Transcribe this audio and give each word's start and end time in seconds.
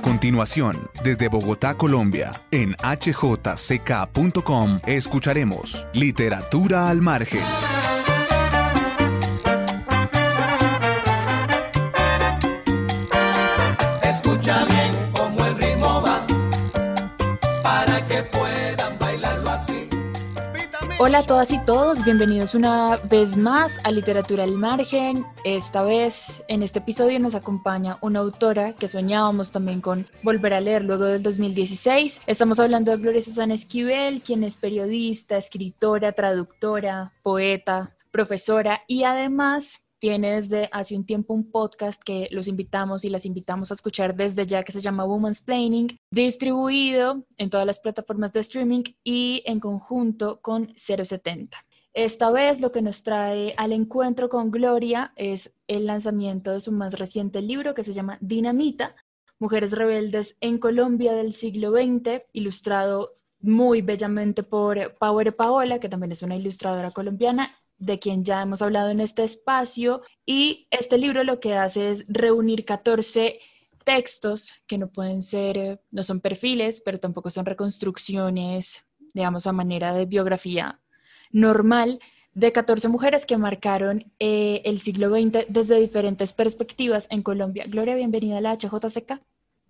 Continuación, 0.00 0.90
desde 1.04 1.28
Bogotá, 1.28 1.74
Colombia, 1.76 2.42
en 2.50 2.74
hjck.com, 2.82 4.80
escucharemos 4.86 5.86
Literatura 5.92 6.88
al 6.88 7.00
Margen. 7.00 7.79
Hola 21.02 21.20
a 21.20 21.22
todas 21.22 21.50
y 21.50 21.58
todos, 21.64 22.04
bienvenidos 22.04 22.54
una 22.54 22.98
vez 22.98 23.34
más 23.34 23.80
a 23.84 23.90
Literatura 23.90 24.44
al 24.44 24.58
Margen. 24.58 25.24
Esta 25.44 25.82
vez, 25.82 26.44
en 26.46 26.62
este 26.62 26.80
episodio, 26.80 27.18
nos 27.18 27.34
acompaña 27.34 27.96
una 28.02 28.18
autora 28.18 28.74
que 28.74 28.86
soñábamos 28.86 29.50
también 29.50 29.80
con 29.80 30.06
volver 30.22 30.52
a 30.52 30.60
leer 30.60 30.84
luego 30.84 31.04
del 31.04 31.22
2016. 31.22 32.20
Estamos 32.26 32.60
hablando 32.60 32.90
de 32.90 32.98
Gloria 32.98 33.22
Susana 33.22 33.54
Esquivel, 33.54 34.20
quien 34.20 34.44
es 34.44 34.58
periodista, 34.58 35.38
escritora, 35.38 36.12
traductora, 36.12 37.14
poeta, 37.22 37.96
profesora 38.10 38.82
y 38.86 39.04
además 39.04 39.80
tiene 40.00 40.32
desde 40.32 40.68
hace 40.72 40.96
un 40.96 41.04
tiempo 41.04 41.34
un 41.34 41.50
podcast 41.50 42.02
que 42.02 42.28
los 42.32 42.48
invitamos 42.48 43.04
y 43.04 43.10
las 43.10 43.26
invitamos 43.26 43.70
a 43.70 43.74
escuchar 43.74 44.16
desde 44.16 44.46
ya 44.46 44.64
que 44.64 44.72
se 44.72 44.80
llama 44.80 45.04
Woman's 45.04 45.42
Planning, 45.42 45.96
distribuido 46.10 47.24
en 47.36 47.50
todas 47.50 47.66
las 47.66 47.78
plataformas 47.78 48.32
de 48.32 48.40
streaming 48.40 48.82
y 49.04 49.42
en 49.46 49.60
conjunto 49.60 50.40
con 50.40 50.74
070. 50.74 51.64
Esta 51.92 52.30
vez 52.30 52.60
lo 52.60 52.72
que 52.72 52.82
nos 52.82 53.02
trae 53.02 53.54
al 53.56 53.72
encuentro 53.72 54.28
con 54.28 54.50
Gloria 54.50 55.12
es 55.16 55.52
el 55.68 55.86
lanzamiento 55.86 56.52
de 56.52 56.60
su 56.60 56.72
más 56.72 56.94
reciente 56.98 57.42
libro 57.42 57.74
que 57.74 57.84
se 57.84 57.92
llama 57.92 58.16
Dinamita, 58.20 58.94
Mujeres 59.38 59.72
Rebeldes 59.72 60.36
en 60.40 60.58
Colombia 60.58 61.12
del 61.12 61.34
siglo 61.34 61.72
XX, 61.72 62.22
ilustrado 62.32 63.16
muy 63.40 63.82
bellamente 63.82 64.42
por 64.42 64.96
Power 64.98 65.34
Paola, 65.34 65.78
que 65.78 65.88
también 65.88 66.12
es 66.12 66.22
una 66.22 66.36
ilustradora 66.36 66.90
colombiana, 66.90 67.54
de 67.80 67.98
quien 67.98 68.24
ya 68.24 68.42
hemos 68.42 68.62
hablado 68.62 68.90
en 68.90 69.00
este 69.00 69.24
espacio. 69.24 70.02
Y 70.24 70.68
este 70.70 70.98
libro 70.98 71.24
lo 71.24 71.40
que 71.40 71.54
hace 71.54 71.90
es 71.90 72.04
reunir 72.06 72.64
14 72.64 73.40
textos 73.84 74.54
que 74.66 74.78
no 74.78 74.88
pueden 74.88 75.20
ser, 75.20 75.58
eh, 75.58 75.80
no 75.90 76.02
son 76.02 76.20
perfiles, 76.20 76.80
pero 76.80 77.00
tampoco 77.00 77.30
son 77.30 77.46
reconstrucciones, 77.46 78.84
digamos, 79.14 79.46
a 79.46 79.52
manera 79.52 79.92
de 79.94 80.04
biografía 80.04 80.78
normal, 81.32 81.98
de 82.34 82.52
14 82.52 82.88
mujeres 82.88 83.26
que 83.26 83.36
marcaron 83.36 84.04
eh, 84.20 84.62
el 84.64 84.78
siglo 84.78 85.08
XX 85.08 85.46
desde 85.48 85.80
diferentes 85.80 86.32
perspectivas 86.32 87.08
en 87.10 87.22
Colombia. 87.22 87.64
Gloria, 87.66 87.96
bienvenida 87.96 88.38
a 88.38 88.40
la 88.40 88.56
HJCK. 88.56 89.20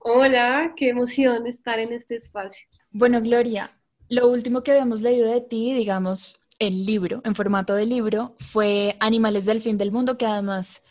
Hola, 0.01 0.73
qué 0.77 0.89
emoción 0.91 1.47
estar 1.47 1.79
en 1.79 1.93
este 1.93 2.17
espacio. 2.17 2.67
Bueno, 2.91 3.21
Gloria, 3.21 3.71
lo 4.09 4.29
último 4.29 4.63
que 4.63 4.73
habíamos 4.73 5.03
leído 5.03 5.31
de 5.31 5.41
ti, 5.41 5.73
digamos, 5.75 6.40
el 6.61 6.85
libro, 6.85 7.23
en 7.25 7.35
formato 7.35 7.75
de 7.75 7.87
libro, 7.87 8.37
fue 8.39 8.97
Animales 9.01 9.47
del 9.47 9.63
Fin 9.63 9.79
del 9.79 9.91
Mundo, 9.91 10.17
que 10.17 10.27
además 10.27 10.85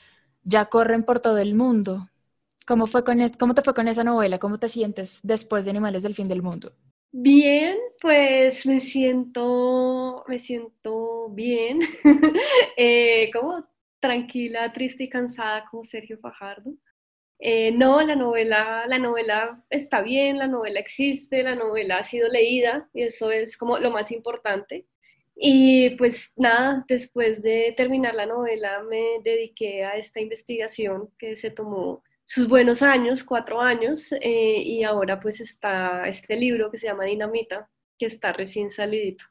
ya 0.43 0.65
corren 0.65 1.03
por 1.03 1.21
todo 1.21 1.37
el 1.37 1.55
mundo. 1.55 2.09
¿Cómo, 2.67 2.87
fue 2.87 3.03
con 3.03 3.17
¿Cómo 3.39 3.53
te 3.53 3.61
fue 3.61 3.73
con 3.73 3.87
esa 3.87 4.03
novela? 4.03 4.39
¿Cómo 4.39 4.59
te 4.59 4.67
sientes 4.67 5.19
después 5.23 5.63
de 5.63 5.71
Animales 5.71 6.03
del 6.03 6.15
Fin 6.15 6.27
del 6.27 6.41
Mundo? 6.41 6.73
Bien, 7.11 7.77
pues 8.01 8.65
me 8.65 8.81
siento, 8.81 10.23
me 10.27 10.39
siento 10.39 11.29
bien, 11.29 11.79
eh, 12.77 13.29
como 13.33 13.65
tranquila, 13.99 14.71
triste 14.73 15.03
y 15.03 15.09
cansada 15.09 15.65
como 15.69 15.83
Sergio 15.83 16.19
Fajardo. 16.19 16.73
Eh, 17.39 17.71
no, 17.71 18.01
la 18.01 18.15
novela, 18.15 18.85
la 18.87 18.99
novela 18.99 19.63
está 19.69 20.01
bien, 20.01 20.37
la 20.37 20.47
novela 20.47 20.79
existe, 20.79 21.41
la 21.41 21.55
novela 21.55 21.99
ha 21.99 22.03
sido 22.03 22.27
leída 22.27 22.89
y 22.93 23.03
eso 23.03 23.31
es 23.31 23.57
como 23.57 23.79
lo 23.79 23.91
más 23.91 24.11
importante. 24.11 24.87
Y 25.41 25.91
pues 25.91 26.33
nada, 26.35 26.83
después 26.89 27.41
de 27.41 27.73
terminar 27.77 28.13
la 28.13 28.25
novela 28.25 28.83
me 28.83 29.21
dediqué 29.23 29.85
a 29.85 29.95
esta 29.95 30.19
investigación 30.19 31.09
que 31.17 31.37
se 31.37 31.49
tomó 31.49 32.03
sus 32.25 32.49
buenos 32.49 32.81
años, 32.81 33.23
cuatro 33.23 33.61
años, 33.61 34.11
eh, 34.11 34.61
y 34.61 34.83
ahora 34.83 35.21
pues 35.21 35.39
está 35.39 36.05
este 36.09 36.35
libro 36.35 36.69
que 36.69 36.77
se 36.77 36.87
llama 36.87 37.05
Dinamita, 37.05 37.69
que 37.97 38.07
está 38.07 38.33
recién 38.33 38.69
salidito. 38.69 39.23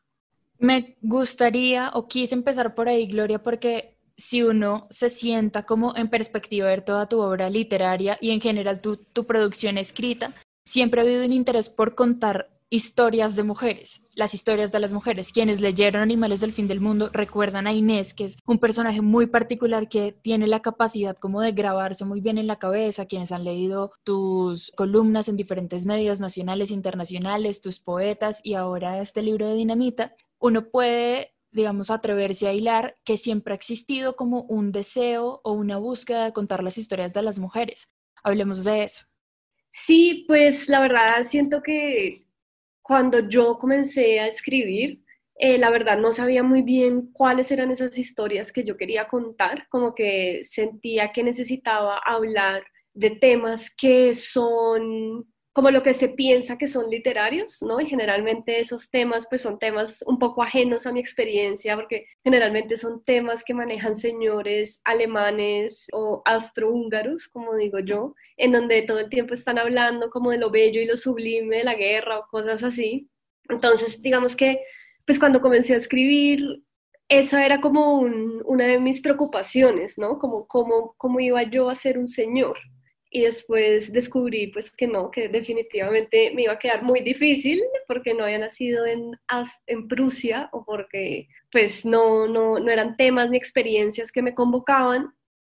Me 0.59 0.97
gustaría 1.03 1.91
o 1.91 2.09
quise 2.09 2.35
empezar 2.35 2.75
por 2.75 2.89
ahí, 2.89 3.07
Gloria, 3.07 3.43
porque 3.43 3.99
si 4.17 4.43
uno 4.43 4.87
se 4.89 5.11
sienta 5.11 5.65
como 5.65 5.95
en 5.95 6.09
perspectiva 6.09 6.69
de 6.69 6.77
ver 6.77 6.85
toda 6.87 7.07
tu 7.07 7.21
obra 7.21 7.51
literaria 7.51 8.17
y 8.19 8.31
en 8.31 8.41
general 8.41 8.81
tu, 8.81 8.97
tu 8.97 9.27
producción 9.27 9.77
escrita, 9.77 10.35
siempre 10.65 11.03
ha 11.03 11.05
habido 11.05 11.25
un 11.27 11.35
interés 11.35 11.69
por 11.69 11.95
contar 11.95 12.58
historias 12.71 13.35
de 13.35 13.43
mujeres, 13.45 14.03
las 14.15 14.35
historias 14.35 14.71
de 14.73 14.81
las 14.81 14.93
mujeres. 14.93 15.33
Quienes 15.33 15.61
leyeron 15.61 16.03
Animales 16.03 16.41
del 16.41 16.53
Fin 16.53 16.69
del 16.69 16.81
Mundo 16.81 17.09
recuerdan 17.13 17.67
a 17.67 17.73
Inés, 17.73 18.13
que 18.13 18.25
es 18.25 18.37
un 18.47 18.59
personaje 18.59 19.01
muy 19.01 19.27
particular 19.27 19.89
que 19.89 20.13
tiene 20.13 20.47
la 20.47 20.61
capacidad 20.61 21.17
como 21.17 21.41
de 21.41 21.53
grabarse 21.53 22.05
muy 22.05 22.21
bien 22.21 22.37
en 22.37 22.47
la 22.47 22.59
cabeza. 22.59 23.07
Quienes 23.07 23.33
han 23.33 23.45
leído 23.45 23.93
tus 24.05 24.71
columnas 24.77 25.29
en 25.29 25.37
diferentes 25.37 25.87
medios 25.87 26.21
nacionales, 26.21 26.71
internacionales, 26.71 27.61
tus 27.61 27.81
poetas 27.81 28.41
y 28.43 28.55
ahora 28.55 29.01
este 29.01 29.23
libro 29.23 29.49
de 29.49 29.55
Dinamita, 29.55 30.15
uno 30.39 30.69
puede 30.69 31.35
digamos, 31.51 31.91
atreverse 31.91 32.47
a 32.47 32.53
hilar 32.53 32.97
que 33.05 33.17
siempre 33.17 33.55
ha 33.55 33.57
existido 33.57 34.17
como 34.17 34.43
un 34.43 34.71
deseo 34.71 35.41
o 35.43 35.53
una 35.53 35.79
búsqueda 35.79 36.27
de 36.27 36.33
contar 36.35 36.63
las 36.63 36.77
historias 36.77 37.15
de 37.15 37.23
las 37.23 37.39
mujeres. 37.39 37.89
Hablemos 38.23 38.65
de 38.65 38.85
eso. 38.85 39.07
Sí, 39.71 40.25
pues 40.29 40.69
la 40.69 40.81
verdad 40.81 41.25
siento 41.25 41.63
que 41.63 42.28
cuando 42.89 43.29
yo 43.29 43.59
comencé 43.59 44.19
a 44.19 44.29
escribir, 44.29 45.03
eh, 45.35 45.59
la 45.59 45.69
verdad 45.69 45.99
no 45.99 46.15
sabía 46.15 46.43
muy 46.43 46.63
bien 46.63 47.13
cuáles 47.13 47.51
eran 47.51 47.71
esas 47.71 47.99
historias 47.99 48.51
que 48.51 48.65
yo 48.65 48.79
quería 48.79 49.09
contar, 49.09 49.69
como 49.69 49.95
que 49.95 50.41
sentía 50.45 51.13
que 51.13 51.23
necesitaba 51.23 51.99
hablar 51.99 52.65
de 52.95 53.11
temas 53.11 53.71
que 53.77 54.15
son 54.15 55.31
como 55.59 55.73
lo 55.73 55.83
que 55.83 55.93
se 55.93 56.09
piensa 56.09 56.57
que 56.57 56.69
son 56.69 56.89
literarios, 56.89 57.63
¿no? 57.63 57.81
Y 57.81 57.87
generalmente 57.87 58.61
esos 58.61 58.93
temas 58.93 59.27
pues 59.29 59.43
son 59.43 59.59
temas 59.59 60.05
un 60.07 60.17
poco 60.17 60.45
ajenos 60.45 60.87
a 60.87 60.93
mi 60.93 61.01
experiencia 61.01 61.75
porque 61.75 62.07
generalmente 62.23 62.77
son 62.77 63.03
temas 63.03 63.43
que 63.43 63.55
manejan 63.55 63.97
señores 63.97 64.81
alemanes 64.85 65.89
o 65.93 66.23
austrohúngaros, 66.25 67.27
como 67.27 67.57
digo 67.57 67.81
yo, 67.81 68.15
en 68.37 68.53
donde 68.53 68.83
todo 68.83 69.01
el 69.01 69.09
tiempo 69.09 69.35
están 69.35 69.59
hablando 69.59 70.11
como 70.11 70.31
de 70.31 70.39
lo 70.39 70.49
bello 70.49 70.81
y 70.81 70.87
lo 70.87 70.97
sublime 70.97 71.57
de 71.57 71.65
la 71.65 71.75
guerra 71.75 72.21
o 72.21 72.29
cosas 72.31 72.63
así. 72.63 73.11
Entonces, 73.49 74.01
digamos 74.01 74.37
que 74.37 74.61
pues 75.07 75.19
cuando 75.19 75.41
comencé 75.41 75.75
a 75.75 75.79
escribir 75.79 76.63
eso 77.09 77.37
era 77.37 77.61
como 77.61 77.99
un, 77.99 78.43
una 78.45 78.65
de 78.65 78.79
mis 78.79 79.01
preocupaciones, 79.01 79.99
¿no? 79.99 80.21
Como 80.21 80.47
cómo, 80.47 80.95
cómo 80.97 81.19
iba 81.19 81.43
yo 81.43 81.69
a 81.69 81.75
ser 81.75 81.99
un 81.99 82.07
señor 82.07 82.59
y 83.11 83.23
después 83.23 83.93
descubrí 83.93 84.49
pues 84.49 84.71
que 84.71 84.87
no, 84.87 85.11
que 85.11 85.29
definitivamente 85.29 86.33
me 86.35 86.43
iba 86.43 86.53
a 86.53 86.59
quedar 86.59 86.83
muy 86.83 87.01
difícil 87.01 87.63
porque 87.87 88.15
no 88.15 88.25
había 88.25 88.39
nacido 88.39 88.87
en, 88.87 89.13
en 89.67 89.89
Prusia 89.89 90.49
o 90.53 90.65
porque 90.65 91.29
pues 91.51 91.85
no, 91.85 92.27
no, 92.27 92.59
no 92.59 92.71
eran 92.71 92.97
temas 92.97 93.31
ni 93.31 93.37
experiencias 93.37 94.13
que 94.13 94.23
me 94.23 94.35
convocaban. 94.35 95.15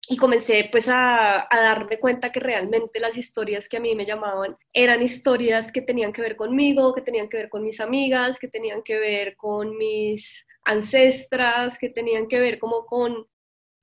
Y 0.10 0.18
comencé 0.18 0.68
pues 0.70 0.90
a, 0.90 1.48
a, 1.50 1.62
darme 1.62 1.98
cuenta 1.98 2.30
que 2.30 2.42
realmente 2.42 3.00
las 3.00 3.16
historias 3.16 3.70
que 3.70 3.78
a 3.78 3.80
mí 3.80 3.96
me 3.96 4.06
llamaban 4.06 4.58
eran 4.74 5.02
historias 5.02 5.72
que 5.72 5.82
tenían 5.82 6.12
que 6.12 6.22
ver 6.22 6.36
conmigo, 6.36 6.94
que 6.94 7.02
tenían 7.02 7.30
que 7.30 7.38
ver 7.38 7.48
con 7.48 7.64
mis 7.64 7.80
amigas, 7.80 8.38
que 8.38 8.50
tenían 8.50 8.84
que 8.84 9.00
ver 9.00 9.38
con 9.38 9.78
mis 9.78 10.46
ancestras, 10.66 11.78
que 11.80 11.88
tenían 11.90 12.28
que 12.28 12.42
ver 12.42 12.60
como 12.60 12.86
con 12.86 13.28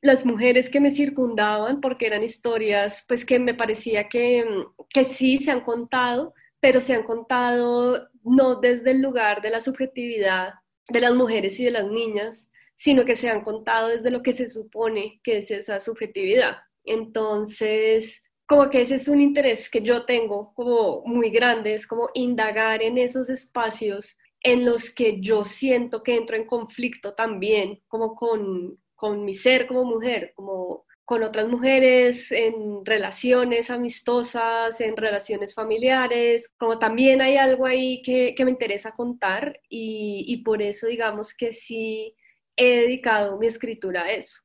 las 0.02 0.24
mujeres 0.24 0.70
que 0.70 0.80
me 0.80 0.90
circundaban, 0.90 1.80
porque 1.80 2.06
eran 2.06 2.22
historias 2.22 3.04
pues 3.06 3.24
que 3.24 3.38
me 3.38 3.54
parecía 3.54 4.08
que, 4.08 4.44
que 4.88 5.04
sí 5.04 5.38
se 5.38 5.50
han 5.50 5.60
contado, 5.60 6.34
pero 6.60 6.80
se 6.80 6.94
han 6.94 7.02
contado 7.02 8.08
no 8.22 8.56
desde 8.56 8.92
el 8.92 9.02
lugar 9.02 9.42
de 9.42 9.50
la 9.50 9.60
subjetividad 9.60 10.54
de 10.88 11.00
las 11.00 11.14
mujeres 11.14 11.58
y 11.60 11.64
de 11.64 11.70
las 11.70 11.86
niñas, 11.86 12.50
sino 12.74 13.04
que 13.04 13.14
se 13.14 13.28
han 13.28 13.42
contado 13.42 13.88
desde 13.88 14.10
lo 14.10 14.22
que 14.22 14.32
se 14.32 14.48
supone 14.48 15.20
que 15.22 15.38
es 15.38 15.50
esa 15.50 15.80
subjetividad. 15.80 16.58
Entonces, 16.84 18.24
como 18.46 18.70
que 18.70 18.80
ese 18.80 18.96
es 18.96 19.06
un 19.06 19.20
interés 19.20 19.70
que 19.70 19.82
yo 19.82 20.04
tengo 20.04 20.52
como 20.54 21.02
muy 21.04 21.30
grande, 21.30 21.74
es 21.74 21.86
como 21.86 22.08
indagar 22.14 22.82
en 22.82 22.98
esos 22.98 23.28
espacios 23.28 24.16
en 24.42 24.64
los 24.64 24.90
que 24.90 25.20
yo 25.20 25.44
siento 25.44 26.02
que 26.02 26.16
entro 26.16 26.36
en 26.36 26.46
conflicto 26.46 27.14
también, 27.14 27.80
como 27.86 28.16
con, 28.16 28.78
con 29.00 29.24
mi 29.24 29.32
ser 29.32 29.66
como 29.66 29.84
mujer, 29.86 30.34
como 30.36 30.84
con 31.06 31.22
otras 31.22 31.48
mujeres, 31.48 32.30
en 32.30 32.84
relaciones 32.84 33.70
amistosas, 33.70 34.78
en 34.82 34.94
relaciones 34.94 35.54
familiares, 35.54 36.54
como 36.58 36.78
también 36.78 37.22
hay 37.22 37.38
algo 37.38 37.64
ahí 37.64 38.02
que, 38.02 38.34
me 38.44 38.50
interesa 38.50 38.92
contar 38.92 39.58
y, 39.70 40.36
por 40.44 40.60
eso 40.60 40.86
digamos 40.86 41.34
que 41.34 41.54
sí 41.54 42.14
he 42.56 42.82
dedicado 42.82 43.38
mi 43.38 43.46
escritura 43.46 44.02
a 44.02 44.12
eso. 44.12 44.38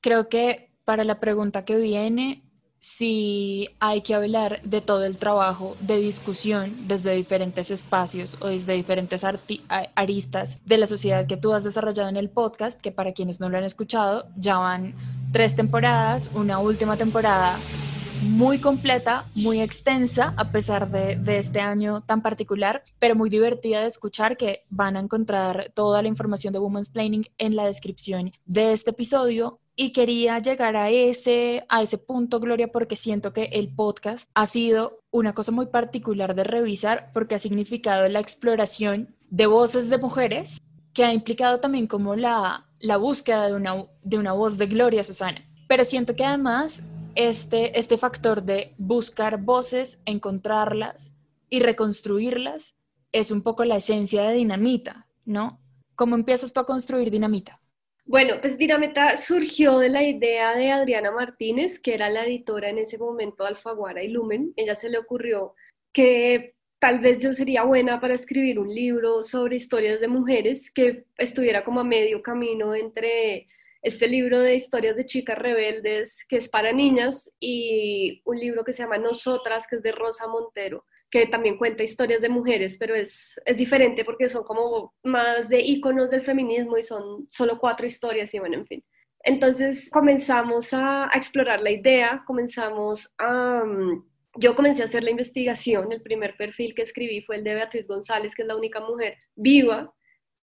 Creo 0.00 0.28
que 0.28 0.70
para 0.84 1.02
la 1.02 1.18
pregunta 1.18 1.64
que 1.64 1.76
viene, 1.76 2.44
sí 2.80 3.68
hay 3.80 4.02
que 4.02 4.14
hablar 4.14 4.60
de 4.62 4.80
todo 4.80 5.04
el 5.04 5.18
trabajo 5.18 5.76
de 5.80 5.98
discusión 5.98 6.86
desde 6.86 7.14
diferentes 7.14 7.70
espacios 7.70 8.36
o 8.40 8.48
desde 8.48 8.74
diferentes 8.74 9.22
aristas 9.94 10.58
de 10.64 10.78
la 10.78 10.86
sociedad 10.86 11.26
que 11.26 11.36
tú 11.36 11.52
has 11.52 11.64
desarrollado 11.64 12.08
en 12.08 12.16
el 12.16 12.30
podcast, 12.30 12.80
que 12.80 12.92
para 12.92 13.12
quienes 13.12 13.40
no 13.40 13.48
lo 13.48 13.58
han 13.58 13.64
escuchado, 13.64 14.28
ya 14.36 14.58
van 14.58 14.94
tres 15.32 15.56
temporadas, 15.56 16.30
una 16.34 16.58
última 16.58 16.96
temporada 16.96 17.58
muy 18.22 18.60
completa, 18.60 19.26
muy 19.34 19.60
extensa, 19.60 20.34
a 20.36 20.50
pesar 20.50 20.90
de, 20.90 21.16
de, 21.16 21.38
este 21.38 21.60
año 21.60 22.00
tan 22.00 22.22
particular, 22.22 22.82
pero 22.98 23.14
muy 23.14 23.30
divertida 23.30 23.82
de 23.82 23.88
escuchar, 23.88 24.36
que 24.36 24.64
van 24.70 24.96
a 24.96 25.00
encontrar 25.00 25.70
toda 25.74 26.02
la 26.02 26.08
información 26.08 26.52
de 26.52 26.58
Women's 26.58 26.90
Planning 26.90 27.26
en 27.38 27.56
la 27.56 27.66
descripción 27.66 28.32
de 28.46 28.72
este 28.72 28.90
episodio. 28.90 29.60
Y 29.78 29.92
quería 29.92 30.38
llegar 30.38 30.74
a 30.74 30.88
ese, 30.88 31.66
a 31.68 31.82
ese 31.82 31.98
punto, 31.98 32.40
Gloria, 32.40 32.68
porque 32.68 32.96
siento 32.96 33.34
que 33.34 33.44
el 33.52 33.68
podcast 33.68 34.30
ha 34.32 34.46
sido 34.46 35.00
una 35.10 35.34
cosa 35.34 35.52
muy 35.52 35.66
particular 35.66 36.34
de 36.34 36.44
revisar, 36.44 37.10
porque 37.12 37.34
ha 37.34 37.38
significado 37.38 38.08
la 38.08 38.20
exploración 38.20 39.14
de 39.28 39.46
voces 39.46 39.90
de 39.90 39.98
mujeres, 39.98 40.58
que 40.94 41.04
ha 41.04 41.12
implicado 41.12 41.60
también 41.60 41.86
como 41.86 42.16
la, 42.16 42.66
la 42.80 42.96
búsqueda 42.96 43.48
de 43.48 43.54
una, 43.54 43.84
de 44.02 44.18
una 44.18 44.32
voz 44.32 44.56
de 44.56 44.66
Gloria 44.66 45.04
Susana. 45.04 45.44
Pero 45.68 45.84
siento 45.84 46.16
que 46.16 46.24
además 46.24 46.82
este, 47.14 47.78
este 47.78 47.98
factor 47.98 48.42
de 48.42 48.74
buscar 48.78 49.42
voces, 49.42 49.98
encontrarlas 50.06 51.12
y 51.50 51.60
reconstruirlas 51.60 52.74
es 53.12 53.30
un 53.30 53.42
poco 53.42 53.64
la 53.66 53.76
esencia 53.76 54.22
de 54.22 54.36
Dinamita, 54.36 55.06
¿no? 55.26 55.60
¿Cómo 55.96 56.14
empiezas 56.14 56.52
tú 56.52 56.60
a 56.60 56.66
construir 56.66 57.10
Dinamita? 57.10 57.60
Bueno, 58.08 58.40
pues 58.40 58.56
Dinamita 58.56 59.16
surgió 59.16 59.78
de 59.80 59.88
la 59.88 60.04
idea 60.04 60.54
de 60.54 60.70
Adriana 60.70 61.10
Martínez, 61.10 61.80
que 61.80 61.94
era 61.94 62.08
la 62.08 62.24
editora 62.24 62.68
en 62.68 62.78
ese 62.78 62.98
momento 62.98 63.42
de 63.42 63.48
Alfaguara 63.48 64.00
y 64.04 64.08
Lumen. 64.08 64.52
Ella 64.54 64.76
se 64.76 64.88
le 64.88 64.98
ocurrió 64.98 65.54
que 65.92 66.54
tal 66.78 67.00
vez 67.00 67.18
yo 67.18 67.34
sería 67.34 67.64
buena 67.64 68.00
para 68.00 68.14
escribir 68.14 68.60
un 68.60 68.72
libro 68.72 69.24
sobre 69.24 69.56
historias 69.56 70.00
de 70.00 70.06
mujeres 70.06 70.70
que 70.70 71.06
estuviera 71.18 71.64
como 71.64 71.80
a 71.80 71.84
medio 71.84 72.22
camino 72.22 72.76
entre 72.76 73.48
este 73.82 74.06
libro 74.06 74.38
de 74.40 74.54
historias 74.54 74.94
de 74.94 75.06
chicas 75.06 75.36
rebeldes 75.36 76.24
que 76.28 76.36
es 76.36 76.48
para 76.48 76.72
niñas 76.72 77.34
y 77.40 78.22
un 78.24 78.38
libro 78.38 78.62
que 78.62 78.72
se 78.72 78.84
llama 78.84 78.98
Nosotras, 78.98 79.66
que 79.66 79.76
es 79.76 79.82
de 79.82 79.90
Rosa 79.90 80.28
Montero, 80.28 80.84
que 81.10 81.26
también 81.26 81.56
cuenta 81.56 81.82
historias 81.82 82.20
de 82.20 82.28
mujeres, 82.28 82.76
pero 82.78 82.94
es, 82.94 83.40
es 83.44 83.56
diferente 83.56 84.04
porque 84.04 84.28
son 84.28 84.44
como 84.44 84.94
más 85.02 85.48
de 85.48 85.60
íconos 85.60 86.10
del 86.10 86.22
feminismo 86.22 86.76
y 86.76 86.82
son 86.82 87.28
solo 87.30 87.58
cuatro 87.58 87.86
historias 87.86 88.32
y 88.34 88.38
bueno, 88.38 88.56
en 88.56 88.66
fin. 88.66 88.84
Entonces 89.20 89.90
comenzamos 89.90 90.72
a, 90.72 91.10
explorar 91.14 91.60
la 91.60 91.70
idea, 91.70 92.22
comenzamos 92.26 93.12
a... 93.18 93.62
Um, 93.64 94.04
yo 94.38 94.54
comencé 94.54 94.82
a 94.82 94.84
hacer 94.84 95.02
la 95.02 95.10
investigación, 95.10 95.90
el 95.92 96.02
primer 96.02 96.36
perfil 96.36 96.74
que 96.74 96.82
escribí 96.82 97.22
fue 97.22 97.36
el 97.36 97.44
de 97.44 97.54
Beatriz 97.54 97.88
González, 97.88 98.34
que 98.34 98.42
es 98.42 98.48
la 98.48 98.56
única 98.56 98.80
mujer 98.80 99.16
viva 99.34 99.94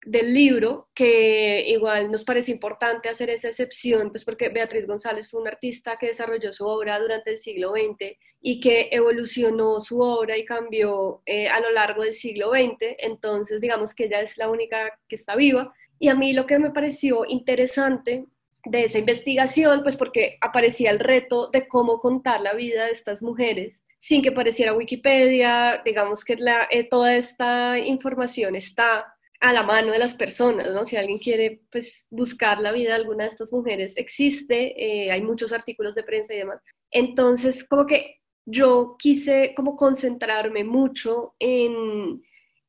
del 0.06 0.34
libro, 0.34 0.90
que 0.94 1.66
igual 1.68 2.12
nos 2.12 2.24
pareció 2.24 2.54
importante 2.54 3.10
hacer 3.10 3.30
esa 3.30 3.50
excepción, 3.50 4.12
pues 4.12 4.24
porque 4.24 4.50
Beatriz 4.50 4.86
González 4.86 5.30
fue 5.30 5.42
una 5.42 5.50
artista 5.50 5.98
que 5.98 6.08
desarrolló 6.08 6.52
su 6.52 6.66
obra 6.66 7.00
durante 7.00 7.32
el 7.32 7.38
siglo 7.38 7.72
XX 7.72 8.18
y 8.42 8.60
que 8.60 8.90
evolucionó 8.92 9.80
su 9.80 10.00
obra 10.00 10.38
y 10.38 10.46
cambió 10.46 11.22
eh, 11.26 11.50
a 11.50 11.60
lo 11.60 11.72
largo 11.72 12.04
del 12.04 12.14
siglo 12.14 12.52
XX, 12.52 12.96
entonces 13.00 13.62
digamos 13.62 13.96
que 13.96 14.06
ella 14.06 14.22
es 14.22 14.38
la 14.38 14.50
única 14.50 14.98
que 15.10 15.16
está 15.16 15.36
viva. 15.36 15.74
Y 15.98 16.10
a 16.10 16.16
mí 16.16 16.34
lo 16.34 16.46
que 16.46 16.60
me 16.60 16.72
pareció 16.72 17.26
interesante 17.26 18.26
de 18.66 18.84
esa 18.84 19.00
investigación, 19.00 19.82
pues 19.82 19.98
porque 19.98 20.38
aparecía 20.42 20.92
el 20.92 21.00
reto 21.00 21.50
de 21.52 21.68
cómo 21.68 22.00
contar 22.00 22.42
la 22.42 22.54
vida 22.54 22.86
de 22.86 22.92
estas 22.92 23.24
mujeres 23.24 23.86
sin 23.98 24.22
que 24.22 24.32
pareciera 24.32 24.76
Wikipedia, 24.76 25.82
digamos 25.84 26.24
que 26.24 26.36
la, 26.36 26.68
eh, 26.70 26.88
toda 26.88 27.16
esta 27.16 27.80
información 27.80 28.56
está 28.56 29.15
a 29.40 29.54
la 29.54 29.64
mano 29.64 29.92
de 29.92 30.00
las 30.00 30.14
personas, 30.14 30.72
¿no? 30.72 30.86
Si 30.86 30.96
alguien 30.96 31.20
quiere 31.20 31.62
pues, 31.72 32.08
buscar 32.10 32.60
la 32.60 32.72
vida 32.72 32.90
de 32.90 32.96
alguna 32.96 33.24
de 33.26 33.30
estas 33.30 33.52
mujeres, 33.52 33.98
existe, 33.98 34.74
eh, 34.82 35.12
hay 35.12 35.22
muchos 35.22 35.54
artículos 35.54 35.96
de 35.96 36.04
prensa 36.04 36.34
y 36.34 36.38
demás. 36.38 36.62
Entonces, 36.92 37.64
como 37.64 37.86
que 37.86 38.22
yo 38.46 38.96
quise 38.98 39.54
como 39.56 39.76
concentrarme 39.76 40.64
mucho 40.64 41.36
en 41.40 42.24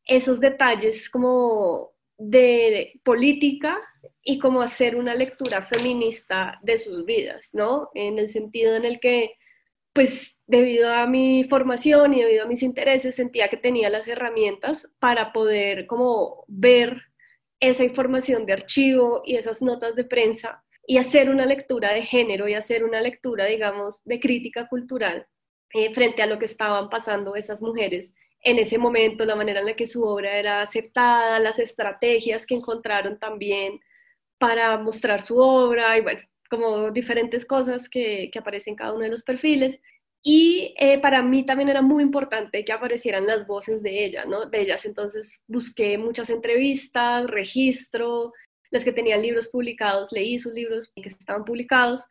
esos 0.04 0.40
detalles 0.40 1.10
como 1.10 1.92
de 2.18 3.00
política 3.04 3.78
y 4.22 4.38
como 4.38 4.62
hacer 4.62 4.96
una 4.96 5.14
lectura 5.14 5.62
feminista 5.62 6.58
de 6.62 6.78
sus 6.78 7.04
vidas, 7.04 7.50
¿no? 7.52 7.90
En 7.94 8.18
el 8.18 8.28
sentido 8.28 8.74
en 8.74 8.84
el 8.84 9.00
que 9.00 9.34
pues 9.92 10.35
debido 10.46 10.92
a 10.92 11.06
mi 11.06 11.44
formación 11.44 12.14
y 12.14 12.22
debido 12.22 12.44
a 12.44 12.48
mis 12.48 12.62
intereses 12.62 13.16
sentía 13.16 13.48
que 13.48 13.56
tenía 13.56 13.90
las 13.90 14.06
herramientas 14.06 14.88
para 14.98 15.32
poder 15.32 15.86
como 15.86 16.44
ver 16.46 17.02
esa 17.60 17.84
información 17.84 18.46
de 18.46 18.52
archivo 18.52 19.22
y 19.24 19.36
esas 19.36 19.62
notas 19.62 19.96
de 19.96 20.04
prensa 20.04 20.62
y 20.86 20.98
hacer 20.98 21.30
una 21.30 21.46
lectura 21.46 21.92
de 21.92 22.02
género 22.02 22.48
y 22.48 22.54
hacer 22.54 22.84
una 22.84 23.00
lectura, 23.00 23.46
digamos, 23.46 24.02
de 24.04 24.20
crítica 24.20 24.68
cultural 24.68 25.26
eh, 25.72 25.92
frente 25.92 26.22
a 26.22 26.26
lo 26.26 26.38
que 26.38 26.44
estaban 26.44 26.88
pasando 26.88 27.34
esas 27.34 27.60
mujeres 27.60 28.14
en 28.40 28.58
ese 28.60 28.78
momento, 28.78 29.24
la 29.24 29.34
manera 29.34 29.60
en 29.60 29.66
la 29.66 29.74
que 29.74 29.88
su 29.88 30.04
obra 30.04 30.38
era 30.38 30.60
aceptada, 30.62 31.40
las 31.40 31.58
estrategias 31.58 32.46
que 32.46 32.54
encontraron 32.54 33.18
también 33.18 33.80
para 34.38 34.78
mostrar 34.78 35.22
su 35.22 35.38
obra 35.38 35.98
y 35.98 36.02
bueno, 36.02 36.20
como 36.48 36.90
diferentes 36.92 37.44
cosas 37.44 37.88
que, 37.88 38.30
que 38.32 38.38
aparecen 38.38 38.72
en 38.72 38.76
cada 38.76 38.92
uno 38.92 39.02
de 39.02 39.10
los 39.10 39.24
perfiles. 39.24 39.80
Y 40.22 40.74
eh, 40.78 40.98
para 40.98 41.22
mí 41.22 41.44
también 41.44 41.68
era 41.68 41.82
muy 41.82 42.02
importante 42.02 42.64
que 42.64 42.72
aparecieran 42.72 43.26
las 43.26 43.46
voces 43.46 43.82
de 43.82 44.04
ella, 44.04 44.24
¿no? 44.24 44.46
De 44.46 44.60
ellas. 44.60 44.84
Entonces 44.84 45.44
busqué 45.46 45.98
muchas 45.98 46.30
entrevistas, 46.30 47.26
registro, 47.28 48.32
las 48.70 48.84
que 48.84 48.92
tenían 48.92 49.22
libros 49.22 49.48
publicados, 49.48 50.12
leí 50.12 50.38
sus 50.38 50.52
libros 50.52 50.92
que 50.94 51.08
estaban 51.08 51.44
publicados, 51.44 52.06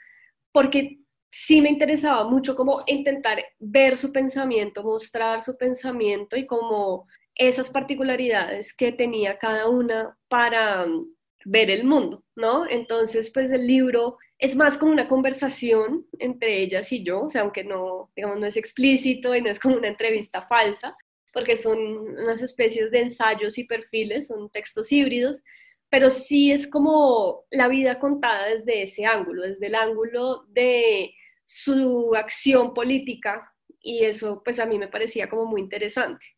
porque 0.52 1.00
sí 1.32 1.62
me 1.62 1.70
interesaba 1.70 2.30
mucho 2.30 2.56
como 2.56 2.84
intentar 2.88 3.44
ver 3.60 3.98
su 3.98 4.12
pensamiento, 4.12 4.84
mostrar 4.84 5.42
su 5.42 5.58
pensamiento 5.58 6.38
y 6.38 6.46
como 6.46 7.08
esas 7.36 7.70
particularidades 7.70 8.74
que 8.74 8.94
tenía 8.94 9.38
cada 9.38 9.68
una 9.68 10.18
para 10.30 10.86
mm, 10.86 11.15
ver 11.46 11.70
el 11.70 11.86
mundo, 11.86 12.24
¿no? 12.36 12.68
Entonces, 12.68 13.32
pues 13.32 13.52
el 13.52 13.66
libro 13.66 14.18
es 14.38 14.56
más 14.56 14.78
como 14.78 14.92
una 14.92 15.08
conversación 15.08 16.06
entre 16.20 16.62
ellas 16.62 16.92
y 16.92 17.04
yo, 17.04 17.22
o 17.22 17.30
sea, 17.30 17.44
aunque 17.44 17.64
no, 17.64 18.12
digamos, 18.16 18.40
no 18.40 18.48
es 18.48 18.58
explícito 18.58 19.34
y 19.36 19.42
no 19.42 19.50
es 19.50 19.60
como 19.60 19.78
una 19.78 19.88
entrevista 19.88 20.42
falsa, 20.42 20.98
porque 21.32 21.56
son 21.56 21.78
unas 21.78 22.42
especies 22.42 22.92
de 22.92 23.02
ensayos 23.02 23.58
y 23.58 23.66
perfiles, 23.66 24.28
son 24.28 24.50
textos 24.50 24.92
híbridos, 24.92 25.44
pero 25.90 26.10
sí 26.10 26.52
es 26.52 26.68
como 26.68 27.44
la 27.52 27.68
vida 27.68 28.00
contada 28.00 28.48
desde 28.48 28.82
ese 28.84 29.06
ángulo, 29.06 29.44
desde 29.44 29.68
el 29.68 29.76
ángulo 29.76 30.46
de 30.50 31.14
su 31.46 32.16
acción 32.16 32.74
política 32.74 33.54
y 33.80 34.04
eso 34.04 34.42
pues 34.44 34.60
a 34.60 34.66
mí 34.66 34.80
me 34.80 34.88
parecía 34.88 35.30
como 35.30 35.46
muy 35.46 35.62
interesante. 35.62 36.35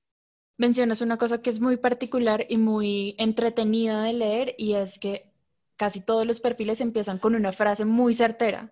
Mencionas 0.57 1.01
una 1.01 1.17
cosa 1.17 1.41
que 1.41 1.49
es 1.49 1.59
muy 1.59 1.77
particular 1.77 2.45
y 2.49 2.57
muy 2.57 3.15
entretenida 3.19 4.03
de 4.03 4.13
leer 4.13 4.55
y 4.57 4.73
es 4.73 4.97
que 4.99 5.31
casi 5.75 6.01
todos 6.01 6.25
los 6.25 6.39
perfiles 6.39 6.81
empiezan 6.81 7.19
con 7.19 7.35
una 7.35 7.53
frase 7.53 7.85
muy 7.85 8.13
certera. 8.13 8.71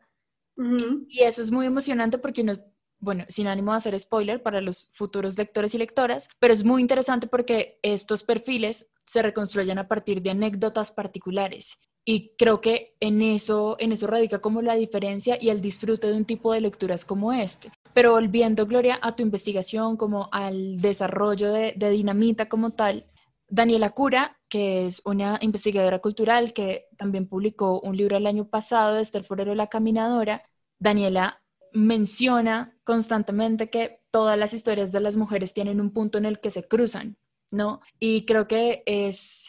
Y 1.08 1.24
eso 1.24 1.42
es 1.42 1.52
muy 1.52 1.66
emocionante 1.66 2.18
porque 2.18 2.42
uno, 2.42 2.54
bueno, 3.00 3.26
sin 3.30 3.48
ánimo 3.48 3.72
de 3.72 3.78
hacer 3.78 4.00
spoiler 4.00 4.42
para 4.44 4.62
los 4.62 4.90
futuros 4.94 5.38
lectores 5.38 5.76
y 5.76 5.78
lectoras, 5.78 6.30
pero 6.40 6.54
es 6.54 6.64
muy 6.64 6.82
interesante 6.82 7.28
porque 7.28 7.80
estos 7.84 8.24
perfiles 8.24 8.88
se 9.06 9.22
reconstruyen 9.22 9.78
a 9.80 9.88
partir 9.88 10.22
de 10.22 10.32
anécdotas 10.32 10.92
particulares. 10.92 11.78
Y 12.06 12.36
creo 12.38 12.62
que 12.62 12.96
en 13.00 13.22
eso, 13.22 13.78
en 13.80 13.92
eso 13.92 14.08
radica 14.08 14.40
como 14.40 14.62
la 14.62 14.76
diferencia 14.76 15.38
y 15.42 15.50
el 15.50 15.62
disfrute 15.62 16.08
de 16.08 16.14
un 16.14 16.26
tipo 16.26 16.54
de 16.54 16.62
lecturas 16.62 17.06
como 17.06 17.34
este. 17.34 17.72
Pero 17.96 18.12
volviendo, 18.12 18.66
Gloria, 18.66 19.00
a 19.02 19.16
tu 19.16 19.24
investigación, 19.24 19.96
como 19.96 20.28
al 20.34 20.82
desarrollo 20.82 21.54
de, 21.54 21.74
de 21.78 21.90
Dinamita 21.92 22.50
como 22.50 22.72
tal, 22.72 23.06
Daniela 23.48 23.92
Cura, 23.92 24.38
que 24.50 24.86
es 24.86 25.02
una 25.06 25.38
investigadora 25.40 26.00
cultural 26.00 26.52
que 26.52 26.88
también 26.98 27.30
publicó 27.30 27.80
un 27.80 27.96
libro 27.96 28.18
el 28.18 28.28
año 28.28 28.50
pasado, 28.50 29.00
Esther 29.00 29.24
Forero 29.24 29.56
La 29.56 29.68
Caminadora, 29.68 30.44
Daniela 30.78 31.42
menciona 31.72 32.78
constantemente 32.84 33.70
que 33.70 34.02
todas 34.12 34.38
las 34.38 34.54
historias 34.54 34.92
de 34.92 35.00
las 35.00 35.16
mujeres 35.16 35.54
tienen 35.54 35.80
un 35.80 35.92
punto 35.94 36.18
en 36.18 36.26
el 36.26 36.42
que 36.42 36.50
se 36.50 36.68
cruzan, 36.68 37.16
¿no? 37.50 37.80
Y 37.98 38.26
creo 38.26 38.46
que 38.50 38.84
es 38.86 39.48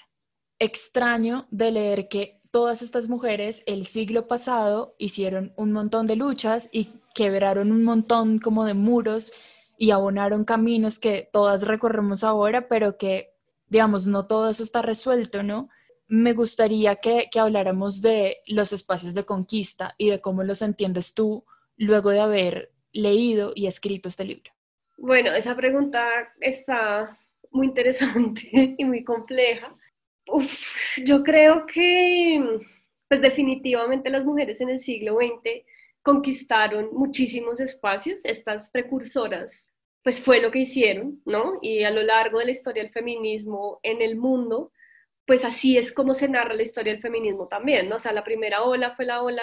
extraño 0.60 1.48
de 1.50 1.72
leer 1.72 2.08
que 2.08 2.40
todas 2.52 2.80
estas 2.80 3.08
mujeres 3.08 3.64
el 3.66 3.86
siglo 3.86 4.28
pasado 4.28 4.94
hicieron 4.98 5.52
un 5.56 5.72
montón 5.72 6.06
de 6.06 6.14
luchas 6.14 6.68
y 6.70 6.90
quebraron 7.16 7.72
un 7.72 7.82
montón 7.82 8.38
como 8.38 8.66
de 8.66 8.74
muros 8.74 9.32
y 9.78 9.90
abonaron 9.90 10.44
caminos 10.44 10.98
que 10.98 11.28
todas 11.32 11.66
recorremos 11.66 12.22
ahora, 12.22 12.68
pero 12.68 12.98
que, 12.98 13.32
digamos, 13.68 14.06
no 14.06 14.26
todo 14.26 14.50
eso 14.50 14.62
está 14.62 14.82
resuelto, 14.82 15.42
¿no? 15.42 15.70
Me 16.08 16.34
gustaría 16.34 16.96
que, 16.96 17.28
que 17.32 17.40
habláramos 17.40 18.02
de 18.02 18.38
los 18.46 18.74
espacios 18.74 19.14
de 19.14 19.24
conquista 19.24 19.94
y 19.96 20.10
de 20.10 20.20
cómo 20.20 20.44
los 20.44 20.60
entiendes 20.60 21.14
tú 21.14 21.44
luego 21.78 22.10
de 22.10 22.20
haber 22.20 22.72
leído 22.92 23.52
y 23.54 23.66
escrito 23.66 24.08
este 24.08 24.24
libro. 24.24 24.52
Bueno, 24.98 25.32
esa 25.32 25.56
pregunta 25.56 26.06
está 26.38 27.18
muy 27.50 27.68
interesante 27.68 28.74
y 28.78 28.84
muy 28.84 29.02
compleja. 29.04 29.74
Yo 31.02 31.22
creo 31.22 31.64
que, 31.64 32.60
pues 33.08 33.22
definitivamente 33.22 34.10
las 34.10 34.24
mujeres 34.24 34.60
en 34.60 34.68
el 34.68 34.80
siglo 34.80 35.16
XX 35.16 35.64
conquistaron 36.06 36.90
muchísimos 36.92 37.58
espacios, 37.58 38.24
estas 38.24 38.70
precursoras, 38.70 39.72
pues 40.04 40.20
fue 40.20 40.40
lo 40.40 40.52
que 40.52 40.60
hicieron, 40.60 41.20
¿no? 41.24 41.54
Y 41.60 41.82
a 41.82 41.90
lo 41.90 42.00
largo 42.04 42.38
de 42.38 42.44
la 42.44 42.52
historia 42.52 42.84
del 42.84 42.92
feminismo 42.92 43.80
en 43.82 44.00
el 44.00 44.14
mundo, 44.14 44.70
pues 45.26 45.44
así 45.44 45.76
es 45.76 45.92
como 45.92 46.14
se 46.14 46.28
narra 46.28 46.54
la 46.54 46.62
historia 46.62 46.92
del 46.92 47.02
feminismo 47.02 47.48
también, 47.48 47.88
¿no? 47.88 47.96
O 47.96 47.98
sea, 47.98 48.12
la 48.12 48.22
primera 48.22 48.62
ola 48.62 48.94
fue 48.94 49.04
la 49.04 49.20
ola 49.20 49.42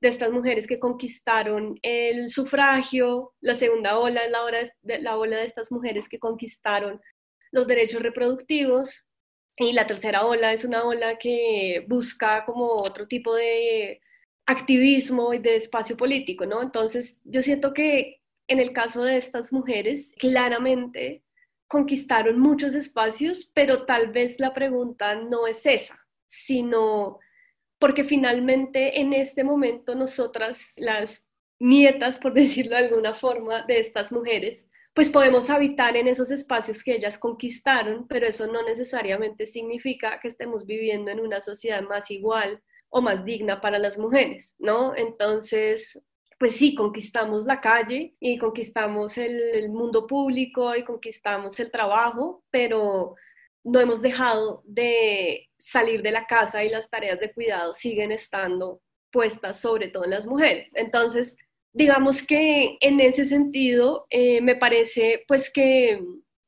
de 0.00 0.08
estas 0.08 0.30
mujeres 0.30 0.68
que 0.68 0.78
conquistaron 0.78 1.80
el 1.82 2.30
sufragio, 2.30 3.34
la 3.40 3.56
segunda 3.56 3.98
ola 3.98 4.24
es 4.24 4.30
la, 4.30 4.70
de, 4.82 5.00
la 5.00 5.16
ola 5.16 5.38
de 5.38 5.46
estas 5.46 5.72
mujeres 5.72 6.08
que 6.08 6.20
conquistaron 6.20 7.00
los 7.50 7.66
derechos 7.66 8.02
reproductivos 8.02 9.04
y 9.56 9.72
la 9.72 9.88
tercera 9.88 10.24
ola 10.24 10.52
es 10.52 10.64
una 10.64 10.84
ola 10.84 11.18
que 11.18 11.84
busca 11.88 12.44
como 12.44 12.66
otro 12.66 13.08
tipo 13.08 13.34
de 13.34 14.00
activismo 14.46 15.32
y 15.34 15.38
de 15.38 15.56
espacio 15.56 15.96
político, 15.96 16.46
¿no? 16.46 16.62
Entonces, 16.62 17.18
yo 17.24 17.42
siento 17.42 17.72
que 17.72 18.20
en 18.48 18.60
el 18.60 18.72
caso 18.72 19.04
de 19.04 19.16
estas 19.16 19.52
mujeres, 19.52 20.14
claramente 20.18 21.22
conquistaron 21.66 22.38
muchos 22.38 22.74
espacios, 22.74 23.50
pero 23.54 23.86
tal 23.86 24.12
vez 24.12 24.38
la 24.38 24.52
pregunta 24.52 25.14
no 25.14 25.46
es 25.46 25.64
esa, 25.66 25.98
sino 26.26 27.18
porque 27.78 28.04
finalmente 28.04 29.00
en 29.00 29.12
este 29.12 29.44
momento 29.44 29.94
nosotras, 29.94 30.74
las 30.76 31.26
nietas, 31.58 32.18
por 32.18 32.34
decirlo 32.34 32.76
de 32.76 32.84
alguna 32.84 33.14
forma, 33.14 33.62
de 33.62 33.80
estas 33.80 34.12
mujeres, 34.12 34.68
pues 34.94 35.08
podemos 35.08 35.50
habitar 35.50 35.96
en 35.96 36.06
esos 36.06 36.30
espacios 36.30 36.84
que 36.84 36.94
ellas 36.94 37.18
conquistaron, 37.18 38.06
pero 38.06 38.28
eso 38.28 38.46
no 38.46 38.62
necesariamente 38.62 39.44
significa 39.46 40.20
que 40.20 40.28
estemos 40.28 40.66
viviendo 40.66 41.10
en 41.10 41.18
una 41.18 41.40
sociedad 41.40 41.82
más 41.82 42.12
igual 42.12 42.62
o 42.96 43.02
más 43.02 43.24
digna 43.24 43.60
para 43.60 43.80
las 43.80 43.98
mujeres, 43.98 44.54
¿no? 44.60 44.94
Entonces, 44.94 46.00
pues 46.38 46.54
sí, 46.54 46.76
conquistamos 46.76 47.44
la 47.44 47.60
calle 47.60 48.14
y 48.20 48.38
conquistamos 48.38 49.18
el, 49.18 49.68
mundo 49.70 50.06
público 50.06 50.76
y 50.76 50.84
conquistamos 50.84 51.58
el 51.58 51.72
trabajo, 51.72 52.44
pero 52.52 53.16
no 53.64 53.80
hemos 53.80 54.00
dejado 54.00 54.62
de 54.64 55.48
salir 55.58 56.02
de 56.02 56.12
la 56.12 56.24
casa 56.26 56.62
y 56.62 56.68
las 56.68 56.88
tareas 56.88 57.18
de 57.18 57.32
cuidado 57.32 57.74
siguen 57.74 58.12
estando 58.12 58.80
puestas 59.10 59.60
sobre 59.60 59.88
todo 59.88 60.04
en 60.04 60.10
las 60.10 60.28
mujeres. 60.28 60.70
Entonces, 60.76 61.36
digamos 61.72 62.24
que 62.24 62.78
en 62.80 63.00
ese 63.00 63.24
sentido, 63.24 64.06
eh, 64.08 64.40
me 64.40 64.54
parece 64.54 65.24
pues 65.26 65.50
que, 65.50 66.00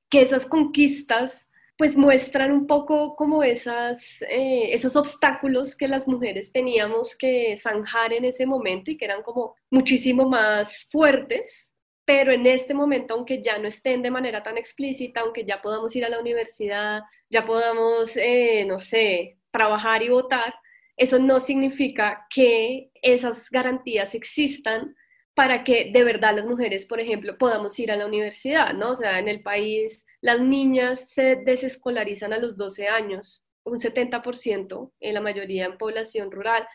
que 0.09 0.23
esas 0.23 0.47
conquistas 0.47 1.46
pues 1.77 1.97
muestran 1.97 2.53
un 2.53 2.67
poco 2.67 3.15
como 3.17 3.43
esas, 3.43 4.23
eh, 4.23 4.73
esos 4.73 4.97
obstáculos 4.97 5.77
que 5.77 5.89
las 5.89 6.09
mujeres 6.09 6.51
teníamos 6.53 7.17
que 7.17 7.55
zanjar 7.57 8.13
en 8.15 8.25
ese 8.25 8.47
momento 8.47 8.91
y 8.91 8.97
que 8.97 9.05
eran 9.05 9.23
como 9.23 9.55
muchísimo 9.71 10.29
más 10.29 10.89
fuertes, 10.91 11.75
pero 12.07 12.33
en 12.33 12.47
este 12.47 12.73
momento, 12.73 13.15
aunque 13.15 13.43
ya 13.43 13.59
no 13.59 13.69
estén 13.69 14.01
de 14.01 14.11
manera 14.11 14.43
tan 14.43 14.57
explícita, 14.57 15.21
aunque 15.21 15.45
ya 15.45 15.61
podamos 15.61 15.95
ir 15.97 16.05
a 16.05 16.09
la 16.09 16.21
universidad, 16.21 17.03
ya 17.29 17.45
podamos, 17.45 18.17
eh, 18.17 18.65
no 18.67 18.79
sé, 18.79 19.39
trabajar 19.51 20.03
y 20.03 20.09
votar, 20.09 20.55
eso 20.97 21.19
no 21.19 21.41
significa 21.41 22.27
que 22.31 22.91
esas 23.03 23.51
garantías 23.51 24.15
existan 24.15 24.95
para 25.35 25.65
que 25.65 25.91
de 25.93 26.05
verdad 26.05 26.35
las 26.35 26.47
mujeres, 26.47 26.87
por 26.87 27.01
ejemplo, 27.01 27.37
podamos 27.37 27.79
ir 27.79 27.93
a 27.93 27.97
la 27.97 28.07
universidad, 28.07 28.73
¿no? 28.73 28.93
O 28.93 28.97
sea, 28.97 29.19
en 29.19 29.29
el 29.29 29.43
país 29.43 30.07
las 30.27 30.41
niñas 30.41 31.09
se 31.11 31.37
desescolarizan 31.37 32.33
a 32.33 32.39
los 32.39 32.57
12 32.57 32.89
años, 32.89 33.45
un 33.65 33.79
70% 33.79 34.93
en 34.99 35.15
la 35.15 35.21
mayoría 35.21 35.67
en 35.67 35.79
población 35.79 36.33
rural, 36.33 36.67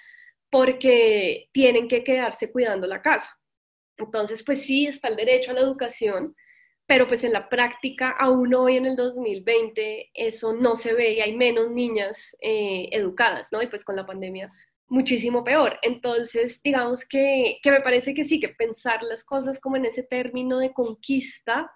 porque 0.49 1.49
tienen 1.51 1.89
que 1.89 2.05
quedarse 2.05 2.49
cuidando 2.49 2.87
la 2.87 3.01
casa. 3.01 3.37
Entonces, 3.97 4.41
pues 4.45 4.61
sí, 4.61 4.87
está 4.87 5.09
el 5.09 5.17
derecho 5.17 5.51
a 5.51 5.55
la 5.55 5.59
educación, 5.59 6.33
pero 6.87 7.09
pues 7.09 7.25
en 7.25 7.33
la 7.33 7.49
práctica, 7.49 8.11
aún 8.11 8.53
hoy 8.53 8.77
en 8.77 8.85
el 8.85 8.95
2020, 8.95 10.11
eso 10.13 10.53
no 10.53 10.77
se 10.77 10.93
ve 10.93 11.15
y 11.15 11.19
hay 11.19 11.35
menos 11.35 11.71
niñas 11.71 12.37
eh, 12.39 12.87
educadas, 12.93 13.49
¿no? 13.51 13.61
Y 13.61 13.67
pues 13.67 13.83
con 13.83 13.97
la 13.97 14.05
pandemia 14.05 14.49
muchísimo 14.87 15.43
peor. 15.43 15.77
Entonces, 15.81 16.61
digamos 16.63 17.05
que, 17.05 17.59
que, 17.61 17.71
me 17.71 17.81
parece 17.81 18.13
que 18.13 18.23
sí, 18.23 18.39
que 18.39 18.47
pensar 18.47 19.03
las 19.03 19.25
cosas 19.25 19.59
como 19.59 19.75
en 19.75 19.83
ese 19.83 20.03
término 20.03 20.57
de 20.59 20.71
conquista, 20.71 21.69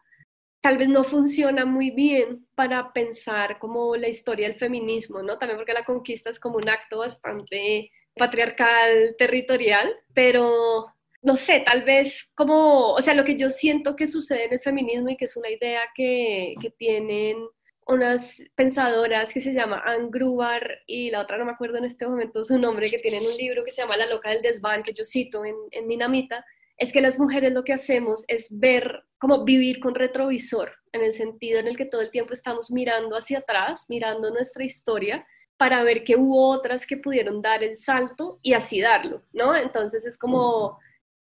tal 0.66 0.80
vez 0.80 0.90
no 0.90 1.04
funciona 1.04 1.64
muy 1.64 1.92
bien 1.92 2.48
para 2.56 2.92
pensar 2.92 3.60
como 3.60 3.96
la 3.96 4.08
historia 4.08 4.48
del 4.48 4.58
feminismo, 4.58 5.22
¿no? 5.22 5.38
También 5.38 5.60
porque 5.60 5.74
la 5.74 5.86
conquista 5.86 6.32
es 6.32 6.40
como 6.40 6.58
un 6.58 6.68
acto 6.68 6.98
bastante 6.98 7.92
patriarcal, 8.16 9.16
territorial, 9.16 9.94
pero 10.16 10.88
no 11.22 11.38
sé, 11.38 11.62
tal 11.64 11.84
vez 11.84 12.32
como, 12.34 12.94
o 12.94 13.02
sea, 13.04 13.14
lo 13.14 13.24
que 13.24 13.36
yo 13.36 13.52
siento 13.52 13.96
que 13.96 14.08
sucede 14.08 14.46
en 14.46 14.54
el 14.54 14.60
feminismo 14.60 15.10
y 15.10 15.18
que 15.18 15.26
es 15.26 15.38
una 15.38 15.52
idea 15.52 15.82
que, 15.94 16.56
que 16.60 16.72
tienen 16.72 17.38
unas 17.86 18.42
pensadoras 18.56 19.32
que 19.32 19.42
se 19.42 19.54
llama 19.54 19.84
Anne 19.86 20.10
Grubar 20.10 20.80
y 20.88 21.12
la 21.12 21.22
otra 21.22 21.38
no 21.38 21.46
me 21.46 21.52
acuerdo 21.52 21.78
en 21.78 21.86
este 21.86 22.08
momento 22.08 22.44
su 22.44 22.58
nombre, 22.58 22.90
que 22.90 22.98
tienen 22.98 23.24
un 23.24 23.38
libro 23.38 23.64
que 23.64 23.72
se 23.72 23.84
llama 23.84 23.98
La 23.98 24.08
loca 24.08 24.32
del 24.32 24.42
desván, 24.42 24.82
que 24.82 24.94
yo 24.94 25.06
cito 25.06 25.46
en, 25.46 25.54
en 25.70 25.88
Dinamita, 25.88 26.44
es 26.78 26.92
que 26.92 27.02
las 27.02 27.20
mujeres 27.20 27.54
lo 27.54 27.64
que 27.64 27.74
hacemos 27.74 28.26
es 28.28 28.48
ver, 28.50 29.04
como 29.18 29.44
vivir 29.46 29.80
con 29.80 29.96
retrovisor, 29.96 30.74
en 30.92 31.04
el 31.04 31.14
sentido 31.14 31.60
en 31.60 31.68
el 31.68 31.78
que 31.78 31.86
todo 31.86 32.02
el 32.02 32.12
tiempo 32.12 32.34
estamos 32.34 32.72
mirando 32.72 33.16
hacia 33.16 33.40
atrás, 33.40 33.86
mirando 33.88 34.32
nuestra 34.32 34.64
historia, 34.64 35.26
para 35.58 35.84
ver 35.84 36.04
que 36.04 36.18
hubo 36.18 36.50
otras 36.50 36.86
que 36.86 36.98
pudieron 36.98 37.42
dar 37.42 37.64
el 37.64 37.78
salto 37.78 38.40
y 38.42 38.54
así 38.54 38.82
darlo, 38.82 39.24
¿no? 39.32 39.56
Entonces 39.56 40.06
es 40.06 40.18
como, 40.18 40.80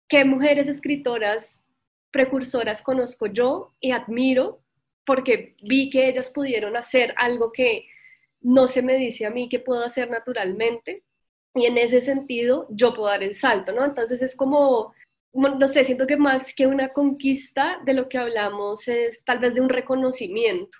¿qué 0.09 0.25
mujeres 0.25 0.67
escritoras 0.67 1.63
precursoras 2.11 2.83
conozco 2.83 3.27
yo 3.27 3.75
y 3.81 3.93
admiro 3.93 4.61
porque 5.07 5.57
vi 5.63 5.91
que 5.91 6.09
ellas 6.09 6.31
pudieron 6.31 6.77
hacer 6.77 7.15
algo 7.17 7.53
que 7.53 7.87
no 8.41 8.69
se 8.69 8.83
me 8.83 8.95
dice 8.95 9.27
a 9.27 9.31
mí 9.31 9.49
que 9.49 9.59
puedo 9.59 9.85
hacer 9.85 10.11
naturalmente 10.11 11.05
y 11.55 11.67
en 11.67 11.79
ese 11.79 12.01
sentido 12.01 12.67
yo 12.71 12.95
puedo 12.95 13.09
dar 13.09 13.23
el 13.23 13.35
salto, 13.35 13.73
¿no? 13.73 13.85
Entonces 13.85 14.23
es 14.23 14.35
como, 14.35 14.93
no 15.35 15.69
sé, 15.69 15.85
siento 15.85 16.07
que 16.07 16.17
más 16.17 16.55
que 16.55 16.67
una 16.67 16.93
conquista 16.93 17.79
de 17.85 17.95
lo 17.95 18.09
que 18.09 18.19
hablamos 18.19 18.89
es 18.89 19.25
tal 19.25 19.39
vez 19.41 19.55
de 19.55 19.61
un 19.61 19.69
reconocimiento. 19.69 20.79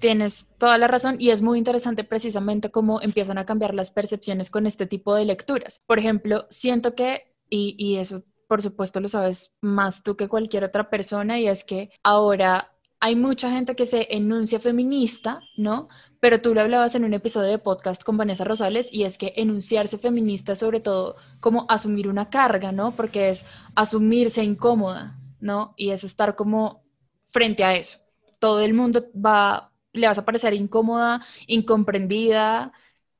Tienes 0.00 0.46
toda 0.58 0.76
la 0.76 0.88
razón 0.88 1.16
y 1.18 1.30
es 1.30 1.40
muy 1.40 1.58
interesante 1.58 2.04
precisamente 2.04 2.70
cómo 2.70 3.00
empiezan 3.00 3.38
a 3.38 3.46
cambiar 3.46 3.74
las 3.74 3.90
percepciones 3.90 4.50
con 4.50 4.66
este 4.66 4.86
tipo 4.86 5.14
de 5.14 5.24
lecturas. 5.24 5.80
Por 5.86 5.98
ejemplo, 5.98 6.46
siento 6.50 6.94
que, 6.94 7.32
y, 7.48 7.74
y 7.78 7.96
eso 7.98 8.22
por 8.48 8.60
supuesto 8.60 9.00
lo 9.00 9.08
sabes 9.08 9.54
más 9.62 10.02
tú 10.02 10.16
que 10.16 10.28
cualquier 10.28 10.64
otra 10.64 10.90
persona, 10.90 11.38
y 11.40 11.48
es 11.48 11.64
que 11.64 11.90
ahora 12.02 12.73
hay 13.04 13.16
mucha 13.16 13.50
gente 13.50 13.76
que 13.76 13.84
se 13.84 14.06
enuncia 14.16 14.58
feminista, 14.60 15.42
¿no? 15.58 15.88
Pero 16.20 16.40
tú 16.40 16.54
lo 16.54 16.62
hablabas 16.62 16.94
en 16.94 17.04
un 17.04 17.12
episodio 17.12 17.50
de 17.50 17.58
podcast 17.58 18.02
con 18.02 18.16
Vanessa 18.16 18.44
Rosales 18.44 18.90
y 18.90 19.04
es 19.04 19.18
que 19.18 19.34
enunciarse 19.36 19.98
feminista 19.98 20.56
sobre 20.56 20.80
todo 20.80 21.16
como 21.38 21.66
asumir 21.68 22.08
una 22.08 22.30
carga, 22.30 22.72
¿no? 22.72 22.96
Porque 22.96 23.28
es 23.28 23.44
asumirse 23.74 24.42
incómoda, 24.42 25.18
¿no? 25.38 25.74
Y 25.76 25.90
es 25.90 26.02
estar 26.02 26.34
como 26.34 26.82
frente 27.28 27.62
a 27.62 27.76
eso. 27.76 27.98
Todo 28.38 28.62
el 28.62 28.72
mundo 28.72 29.04
va, 29.14 29.70
le 29.92 30.06
vas 30.06 30.16
a 30.16 30.24
parecer 30.24 30.54
incómoda, 30.54 31.20
incomprendida, 31.46 32.72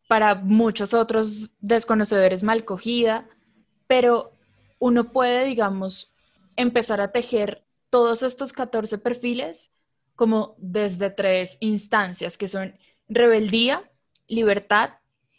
para 0.09 0.35
muchos 0.35 0.95
otros 0.95 1.51
desconocedores 1.61 2.43
mal 2.43 2.65
cogida, 2.65 3.29
pero 3.87 4.33
uno 4.79 5.13
puede, 5.13 5.45
digamos, 5.45 6.15
empezar 6.57 7.03
a 7.03 7.13
tejer 7.13 7.67
todos 7.91 8.23
estos 8.23 8.55
14 8.55 8.97
perfiles 8.97 9.74
como 10.17 10.55
desde 10.59 11.11
tres 11.11 11.57
instancias, 11.61 12.39
que 12.39 12.49
son 12.49 12.77
rebeldía, 13.09 13.91
libertad 14.29 14.91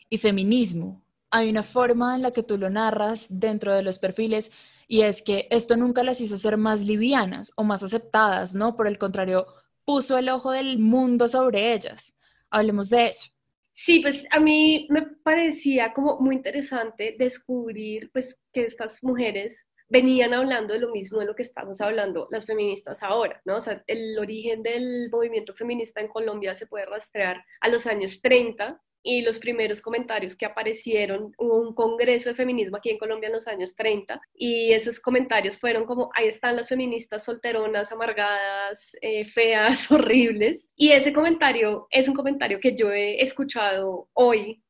y 0.10 0.18
feminismo. 0.18 1.04
Hay 1.32 1.50
una 1.50 1.64
forma 1.64 2.16
en 2.16 2.22
la 2.22 2.32
que 2.32 2.44
tú 2.44 2.58
lo 2.58 2.70
narras 2.70 3.28
dentro 3.30 3.74
de 3.74 3.84
los 3.84 4.00
perfiles 4.00 4.52
y 4.88 5.02
es 5.02 5.22
que 5.22 5.48
esto 5.50 5.76
nunca 5.76 6.04
las 6.04 6.22
hizo 6.22 6.38
ser 6.38 6.58
más 6.58 6.82
livianas 6.82 7.52
o 7.56 7.64
más 7.64 7.84
aceptadas, 7.84 8.56
¿no? 8.56 8.76
Por 8.76 8.88
el 8.88 8.98
contrario, 8.98 9.48
puso 9.84 10.18
el 10.18 10.30
ojo 10.30 10.52
del 10.52 10.80
mundo 10.80 11.28
sobre 11.28 11.74
ellas. 11.74 12.14
Hablemos 12.50 12.90
de 12.90 13.08
eso. 13.08 13.32
Sí, 13.74 14.00
pues 14.00 14.26
a 14.32 14.40
mí 14.40 14.88
me 14.90 15.02
parecía 15.02 15.92
como 15.92 16.18
muy 16.20 16.36
interesante 16.36 17.16
descubrir 17.20 18.10
pues 18.14 18.42
que 18.54 18.64
estas 18.64 19.04
mujeres 19.04 19.66
venían 19.88 20.34
hablando 20.34 20.74
de 20.74 20.80
lo 20.80 20.92
mismo 20.92 21.20
de 21.20 21.26
lo 21.26 21.36
que 21.36 21.44
estamos 21.44 21.82
hablando 21.82 22.28
las 22.32 22.46
feministas 22.46 23.04
ahora, 23.04 23.42
¿no? 23.46 23.60
El 23.88 24.18
origen 24.18 24.64
del 24.64 25.10
movimiento 25.12 25.54
feminista 25.54 26.02
en 26.02 26.08
Colombia 26.08 26.56
se 26.56 26.68
puede 26.68 26.86
rastrear 26.86 27.44
a 27.62 27.70
los 27.70 27.86
años 27.88 28.22
30 28.22 28.82
y 29.06 29.22
los 29.22 29.38
primeros 29.38 29.82
comentarios 29.82 30.36
que 30.36 30.48
aparecieron, 30.48 31.32
hubo 31.38 31.62
un 31.62 31.76
congreso 31.76 32.30
de 32.30 32.36
feminismo 32.36 32.78
aquí 32.78 32.90
en 32.90 32.98
Colombia 32.98 33.28
en 33.28 33.34
los 33.34 33.48
años 33.48 33.76
30 33.76 34.20
y 34.34 34.74
esos 34.74 35.00
comentarios 35.00 35.58
fueron 35.58 35.86
como, 35.86 36.10
ahí 36.16 36.28
están 36.28 36.56
las 36.56 36.68
feministas 36.68 37.24
solteronas, 37.24 37.92
amargadas, 37.92 38.98
eh, 39.02 39.26
feas, 39.26 39.90
horribles. 39.92 40.68
Y 40.76 40.90
ese 40.92 41.14
comentario 41.14 41.88
es 41.92 42.08
un 42.08 42.16
comentario 42.16 42.60
que 42.60 42.76
yo 42.76 42.92
he 42.92 43.22
escuchado 43.22 44.10
hoy, 44.14 44.64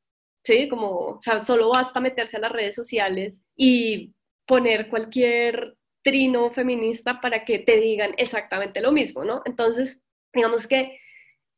¿sí? 0.44 0.68
Como, 0.68 1.18
o 1.18 1.20
solo 1.40 1.70
basta 1.70 1.98
meterse 1.98 2.36
a 2.36 2.40
las 2.40 2.52
redes 2.52 2.74
sociales 2.74 3.42
y 3.56 4.12
poner 4.46 4.88
cualquier 4.88 5.76
trino 6.02 6.50
feminista 6.50 7.20
para 7.20 7.44
que 7.44 7.58
te 7.58 7.78
digan 7.78 8.14
exactamente 8.16 8.80
lo 8.80 8.92
mismo, 8.92 9.24
¿no? 9.24 9.42
Entonces, 9.44 10.00
digamos 10.32 10.66
que 10.66 11.00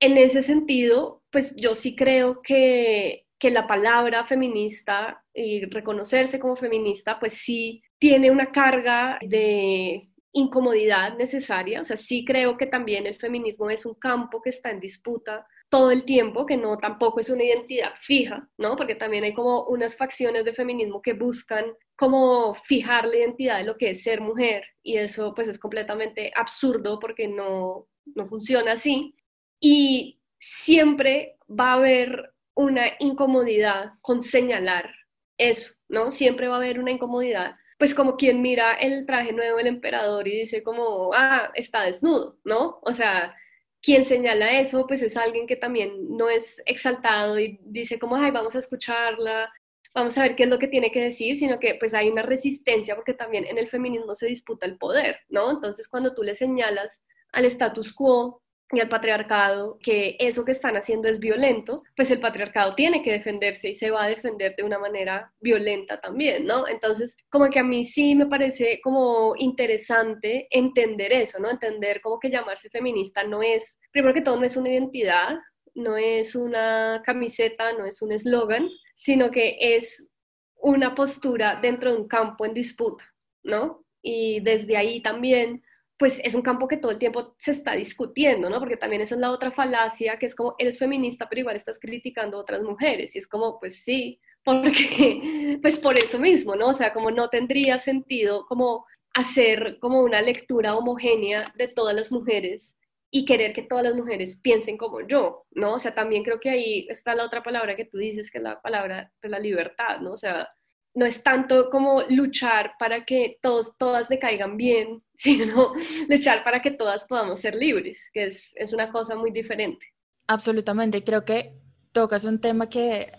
en 0.00 0.16
ese 0.16 0.42
sentido, 0.42 1.22
pues 1.30 1.54
yo 1.56 1.74
sí 1.74 1.94
creo 1.94 2.40
que, 2.42 3.26
que 3.38 3.50
la 3.50 3.66
palabra 3.66 4.24
feminista 4.24 5.24
y 5.34 5.64
reconocerse 5.66 6.38
como 6.38 6.56
feminista, 6.56 7.18
pues 7.18 7.34
sí 7.34 7.82
tiene 7.98 8.30
una 8.30 8.52
carga 8.52 9.18
de 9.20 10.08
incomodidad 10.32 11.16
necesaria. 11.16 11.80
O 11.80 11.84
sea, 11.84 11.96
sí 11.96 12.24
creo 12.24 12.56
que 12.56 12.66
también 12.66 13.06
el 13.06 13.16
feminismo 13.16 13.70
es 13.70 13.84
un 13.84 13.94
campo 13.94 14.40
que 14.40 14.50
está 14.50 14.70
en 14.70 14.80
disputa 14.80 15.46
todo 15.68 15.90
el 15.90 16.04
tiempo, 16.04 16.46
que 16.46 16.56
no 16.56 16.78
tampoco 16.78 17.20
es 17.20 17.28
una 17.28 17.44
identidad 17.44 17.92
fija, 18.00 18.48
¿no? 18.56 18.76
Porque 18.76 18.94
también 18.94 19.24
hay 19.24 19.34
como 19.34 19.64
unas 19.64 19.96
facciones 19.96 20.44
de 20.44 20.54
feminismo 20.54 21.02
que 21.02 21.12
buscan 21.12 21.66
como 21.96 22.54
fijar 22.64 23.06
la 23.06 23.16
identidad 23.16 23.58
de 23.58 23.64
lo 23.64 23.76
que 23.76 23.90
es 23.90 24.02
ser 24.02 24.20
mujer 24.20 24.64
y 24.82 24.96
eso 24.96 25.34
pues 25.34 25.48
es 25.48 25.58
completamente 25.58 26.32
absurdo 26.34 26.98
porque 26.98 27.28
no, 27.28 27.86
no 28.14 28.26
funciona 28.28 28.72
así 28.72 29.14
y 29.60 30.20
siempre 30.38 31.36
va 31.48 31.72
a 31.72 31.74
haber 31.74 32.32
una 32.54 32.86
incomodidad 32.98 33.92
con 34.00 34.22
señalar 34.22 34.94
eso, 35.36 35.74
¿no? 35.88 36.12
Siempre 36.12 36.48
va 36.48 36.54
a 36.54 36.58
haber 36.58 36.78
una 36.78 36.92
incomodidad 36.92 37.56
pues 37.78 37.94
como 37.94 38.16
quien 38.16 38.42
mira 38.42 38.74
el 38.74 39.06
traje 39.06 39.32
nuevo 39.32 39.58
del 39.58 39.68
emperador 39.68 40.26
y 40.26 40.40
dice 40.40 40.62
como, 40.64 41.12
ah, 41.14 41.50
está 41.54 41.82
desnudo, 41.82 42.36
¿no? 42.44 42.80
O 42.82 42.92
sea, 42.92 43.36
quien 43.82 44.04
señala 44.04 44.60
eso, 44.60 44.86
pues 44.86 45.02
es 45.02 45.16
alguien 45.16 45.46
que 45.46 45.56
también 45.56 46.16
no 46.16 46.28
es 46.28 46.62
exaltado 46.66 47.38
y 47.38 47.58
dice 47.62 47.98
como, 47.98 48.16
ay, 48.16 48.30
vamos 48.30 48.56
a 48.56 48.58
escucharla, 48.58 49.52
vamos 49.94 50.16
a 50.18 50.22
ver 50.22 50.36
qué 50.36 50.44
es 50.44 50.48
lo 50.48 50.58
que 50.58 50.68
tiene 50.68 50.90
que 50.90 51.02
decir, 51.02 51.36
sino 51.36 51.58
que 51.58 51.76
pues 51.76 51.94
hay 51.94 52.08
una 52.08 52.22
resistencia 52.22 52.94
porque 52.94 53.14
también 53.14 53.44
en 53.46 53.58
el 53.58 53.68
feminismo 53.68 54.14
se 54.14 54.26
disputa 54.26 54.66
el 54.66 54.78
poder, 54.78 55.20
¿no? 55.28 55.50
Entonces 55.50 55.88
cuando 55.88 56.14
tú 56.14 56.22
le 56.22 56.34
señalas 56.34 57.04
al 57.32 57.44
status 57.44 57.92
quo 57.92 58.42
y 58.70 58.80
al 58.80 58.88
patriarcado 58.88 59.78
que 59.82 60.16
eso 60.18 60.44
que 60.44 60.52
están 60.52 60.76
haciendo 60.76 61.08
es 61.08 61.20
violento, 61.20 61.84
pues 61.96 62.10
el 62.10 62.20
patriarcado 62.20 62.74
tiene 62.74 63.02
que 63.02 63.12
defenderse 63.12 63.70
y 63.70 63.74
se 63.74 63.90
va 63.90 64.04
a 64.04 64.08
defender 64.08 64.54
de 64.56 64.62
una 64.62 64.78
manera 64.78 65.32
violenta 65.40 66.00
también, 66.00 66.44
¿no? 66.44 66.68
Entonces, 66.68 67.16
como 67.30 67.48
que 67.48 67.60
a 67.60 67.64
mí 67.64 67.84
sí 67.84 68.14
me 68.14 68.26
parece 68.26 68.80
como 68.82 69.34
interesante 69.36 70.48
entender 70.50 71.12
eso, 71.12 71.38
¿no? 71.38 71.50
Entender 71.50 72.02
como 72.02 72.18
que 72.18 72.30
llamarse 72.30 72.68
feminista 72.68 73.24
no 73.24 73.42
es, 73.42 73.78
primero 73.90 74.12
que 74.12 74.20
todo, 74.20 74.36
no 74.36 74.44
es 74.44 74.56
una 74.56 74.70
identidad, 74.70 75.38
no 75.74 75.96
es 75.96 76.34
una 76.34 77.02
camiseta, 77.06 77.72
no 77.72 77.86
es 77.86 78.02
un 78.02 78.12
eslogan, 78.12 78.68
sino 78.94 79.30
que 79.30 79.56
es 79.60 80.10
una 80.56 80.94
postura 80.94 81.58
dentro 81.62 81.92
de 81.92 82.00
un 82.00 82.08
campo 82.08 82.44
en 82.44 82.52
disputa, 82.52 83.04
¿no? 83.42 83.84
Y 84.02 84.40
desde 84.40 84.76
ahí 84.76 85.00
también 85.00 85.62
pues 85.98 86.20
es 86.22 86.34
un 86.34 86.42
campo 86.42 86.68
que 86.68 86.76
todo 86.76 86.92
el 86.92 86.98
tiempo 86.98 87.34
se 87.38 87.50
está 87.50 87.72
discutiendo, 87.74 88.48
¿no? 88.48 88.60
Porque 88.60 88.76
también 88.76 89.02
esa 89.02 89.16
es 89.16 89.20
la 89.20 89.32
otra 89.32 89.50
falacia, 89.50 90.18
que 90.18 90.26
es 90.26 90.34
como, 90.34 90.54
eres 90.58 90.78
feminista, 90.78 91.28
pero 91.28 91.40
igual 91.40 91.56
estás 91.56 91.78
criticando 91.80 92.36
a 92.36 92.40
otras 92.40 92.62
mujeres. 92.62 93.16
Y 93.16 93.18
es 93.18 93.26
como, 93.26 93.58
pues 93.58 93.82
sí, 93.82 94.20
porque, 94.44 95.58
pues 95.62 95.78
por 95.80 95.98
eso 95.98 96.18
mismo, 96.18 96.54
¿no? 96.54 96.68
O 96.68 96.72
sea, 96.72 96.92
como 96.92 97.10
no 97.10 97.28
tendría 97.28 97.78
sentido 97.78 98.46
como 98.46 98.86
hacer 99.12 99.78
como 99.80 100.02
una 100.02 100.22
lectura 100.22 100.74
homogénea 100.76 101.52
de 101.56 101.66
todas 101.68 101.94
las 101.96 102.12
mujeres 102.12 102.76
y 103.10 103.24
querer 103.24 103.52
que 103.52 103.62
todas 103.62 103.84
las 103.84 103.94
mujeres 103.96 104.38
piensen 104.40 104.76
como 104.76 105.00
yo, 105.00 105.46
¿no? 105.50 105.74
O 105.74 105.78
sea, 105.80 105.94
también 105.94 106.22
creo 106.22 106.38
que 106.38 106.50
ahí 106.50 106.86
está 106.88 107.14
la 107.14 107.24
otra 107.24 107.42
palabra 107.42 107.74
que 107.74 107.86
tú 107.86 107.98
dices, 107.98 108.30
que 108.30 108.38
es 108.38 108.44
la 108.44 108.60
palabra 108.60 109.12
de 109.20 109.28
la 109.28 109.38
libertad, 109.40 110.00
¿no? 110.00 110.12
O 110.12 110.16
sea, 110.16 110.48
no 110.94 111.06
es 111.06 111.22
tanto 111.22 111.70
como 111.70 112.02
luchar 112.10 112.74
para 112.78 113.04
que 113.04 113.38
todos, 113.42 113.76
todas 113.78 114.08
decaigan 114.08 114.56
bien, 114.56 115.02
sino 115.18 115.72
luchar 116.08 116.44
para 116.44 116.62
que 116.62 116.70
todas 116.70 117.04
podamos 117.04 117.40
ser 117.40 117.54
libres, 117.54 117.98
que 118.12 118.24
es, 118.24 118.52
es 118.56 118.72
una 118.72 118.88
cosa 118.88 119.16
muy 119.16 119.32
diferente. 119.32 119.86
Absolutamente, 120.28 121.02
creo 121.02 121.24
que 121.24 121.58
tocas 121.92 122.24
un 122.24 122.40
tema 122.40 122.68
que 122.68 123.10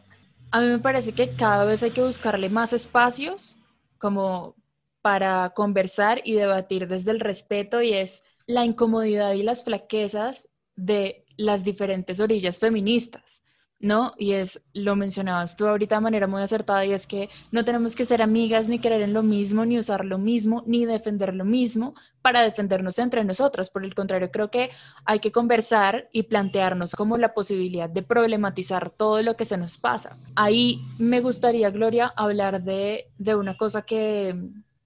a 0.52 0.62
mí 0.62 0.68
me 0.68 0.80
parece 0.80 1.12
que 1.12 1.36
cada 1.36 1.66
vez 1.66 1.84
hay 1.84 1.92
que 1.92 2.02
buscarle 2.02 2.50
más 2.50 2.72
espacios 2.74 3.58
como 3.98 4.56
para 5.02 5.50
conversar 5.50 6.22
y 6.24 6.34
debatir 6.34 6.88
desde 6.88 7.12
el 7.12 7.20
respeto 7.20 7.82
y 7.82 7.94
es 7.94 8.24
la 8.46 8.66
incomodidad 8.66 9.34
y 9.34 9.44
las 9.44 9.64
flaquezas 9.64 10.48
de 10.76 11.26
las 11.38 11.64
diferentes 11.64 12.20
orillas 12.20 12.60
feministas. 12.60 13.44
¿No? 13.80 14.14
Y 14.18 14.34
es, 14.34 14.62
lo 14.74 14.96
mencionabas 14.96 15.56
tú 15.56 15.66
ahorita 15.66 15.96
de 15.96 16.02
manera 16.02 16.28
muy 16.28 16.42
acertada, 16.42 16.86
y 16.86 16.92
es 16.92 17.08
que 17.08 17.30
no 17.52 17.64
tenemos 17.64 17.96
que 17.96 18.06
ser 18.06 18.22
amigas 18.22 18.68
ni 18.68 18.80
querer 18.80 19.02
en 19.02 19.14
lo 19.14 19.24
mismo, 19.24 19.66
ni 19.66 19.80
usar 19.80 20.04
lo 20.06 20.18
mismo, 20.18 20.64
ni 20.66 20.86
defender 20.86 21.34
lo 21.34 21.46
mismo 21.46 21.96
para 22.22 22.42
defendernos 22.42 23.00
entre 23.00 23.24
nosotras. 23.24 23.70
Por 23.70 23.86
el 23.86 23.96
contrario, 23.96 24.32
creo 24.32 24.52
que 24.52 24.70
hay 25.06 25.20
que 25.20 25.32
conversar 25.32 26.10
y 26.12 26.24
plantearnos 26.24 26.94
como 26.94 27.18
la 27.18 27.34
posibilidad 27.34 27.90
de 27.90 28.04
problematizar 28.04 28.90
todo 28.90 29.22
lo 29.22 29.36
que 29.38 29.46
se 29.46 29.58
nos 29.58 29.78
pasa. 29.78 30.18
Ahí 30.36 30.82
me 30.98 31.22
gustaría, 31.22 31.70
Gloria, 31.72 32.14
hablar 32.16 32.62
de, 32.64 33.12
de 33.18 33.36
una 33.36 33.56
cosa 33.58 33.84
que 33.84 34.36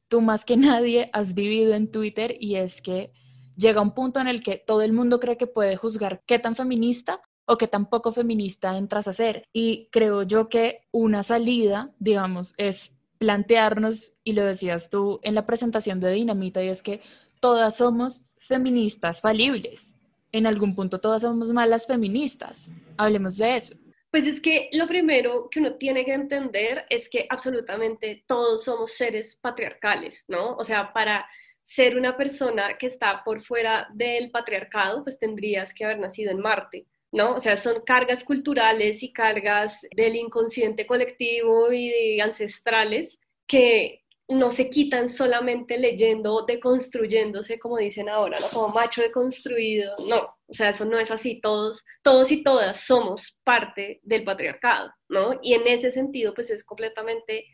tú 0.08 0.22
más 0.22 0.46
que 0.46 0.58
nadie 0.58 1.10
has 1.14 1.34
vivido 1.34 1.74
en 1.74 1.90
Twitter 1.90 2.36
y 2.40 2.56
es 2.56 2.82
que 2.82 3.12
llega 3.56 3.82
un 3.82 3.94
punto 3.96 4.20
en 4.20 4.28
el 4.28 4.44
que 4.44 4.58
todo 4.58 4.84
el 4.84 4.94
mundo 4.94 5.20
cree 5.20 5.38
que 5.38 5.48
puede 5.48 5.76
juzgar 5.76 6.22
qué 6.26 6.38
tan 6.38 6.56
feminista 6.56 7.22
o 7.46 7.58
que 7.58 7.68
tampoco 7.68 8.12
feminista 8.12 8.78
entras 8.78 9.08
a 9.08 9.14
ser. 9.14 9.46
Y 9.54 9.90
creo 9.92 10.24
yo 10.24 10.50
que 10.50 10.82
una 10.92 11.24
salida, 11.24 11.92
digamos, 12.00 12.54
es 12.58 12.94
plantearnos, 13.18 14.16
y 14.24 14.34
lo 14.34 14.44
decías 14.44 14.90
tú 14.90 15.20
en 15.24 15.36
la 15.36 15.46
presentación 15.46 16.00
de 16.00 16.12
Dinamita, 16.12 16.64
y 16.64 16.70
es 16.70 16.82
que 16.82 17.02
todas 17.40 17.78
somos 17.78 18.26
feministas 18.38 19.22
falibles. 19.22 19.96
En 20.32 20.48
algún 20.48 20.76
punto 20.76 21.00
todas 21.00 21.22
somos 21.22 21.52
malas 21.52 21.88
feministas. 21.88 22.70
Hablemos 22.98 23.38
de 23.38 23.56
eso. 23.56 23.76
Pues 24.12 24.28
es 24.28 24.40
que 24.42 24.70
lo 24.74 24.88
primero 24.88 25.50
que 25.50 25.60
uno 25.60 25.74
tiene 25.74 26.06
que 26.06 26.14
entender 26.14 26.86
es 26.90 27.10
que 27.10 27.26
absolutamente 27.30 28.24
todos 28.28 28.64
somos 28.64 28.92
seres 28.92 29.36
patriarcales, 29.42 30.24
¿no? 30.28 30.56
O 30.56 30.64
sea, 30.64 30.94
para 30.94 31.26
ser 31.64 31.98
una 31.98 32.16
persona 32.16 32.78
que 32.78 32.88
está 32.88 33.24
por 33.24 33.42
fuera 33.42 33.88
del 33.94 34.30
patriarcado, 34.30 35.04
pues 35.04 35.18
tendrías 35.18 35.74
que 35.74 35.86
haber 35.86 36.00
nacido 36.00 36.32
en 36.32 36.42
Marte. 36.42 36.86
¿No? 37.14 37.36
O 37.36 37.40
sea, 37.40 37.58
son 37.58 37.82
cargas 37.86 38.24
culturales 38.24 39.04
y 39.04 39.14
cargas 39.14 39.86
del 39.96 40.16
inconsciente 40.16 40.88
colectivo 40.88 41.72
y 41.72 42.20
ancestrales 42.20 43.20
que 43.48 44.02
no 44.28 44.50
se 44.50 44.70
quitan 44.70 45.10
solamente 45.10 45.78
leyendo 45.78 46.34
o 46.34 46.46
deconstruyéndose, 46.46 47.60
como 47.60 47.78
dicen 47.78 48.10
ahora, 48.10 48.40
¿no? 48.40 48.48
Como 48.48 48.70
macho 48.70 49.02
deconstruido, 49.02 49.94
no, 50.08 50.36
o 50.48 50.54
sea, 50.54 50.70
eso 50.70 50.86
no 50.86 50.98
es 50.98 51.12
así, 51.12 51.40
todos, 51.40 51.84
todos 52.02 52.32
y 52.32 52.42
todas 52.42 52.80
somos 52.80 53.38
parte 53.44 54.00
del 54.02 54.24
patriarcado, 54.24 54.92
¿no? 55.08 55.40
Y 55.44 55.54
en 55.54 55.68
ese 55.68 55.92
sentido, 55.92 56.34
pues 56.34 56.50
es 56.50 56.64
completamente 56.64 57.46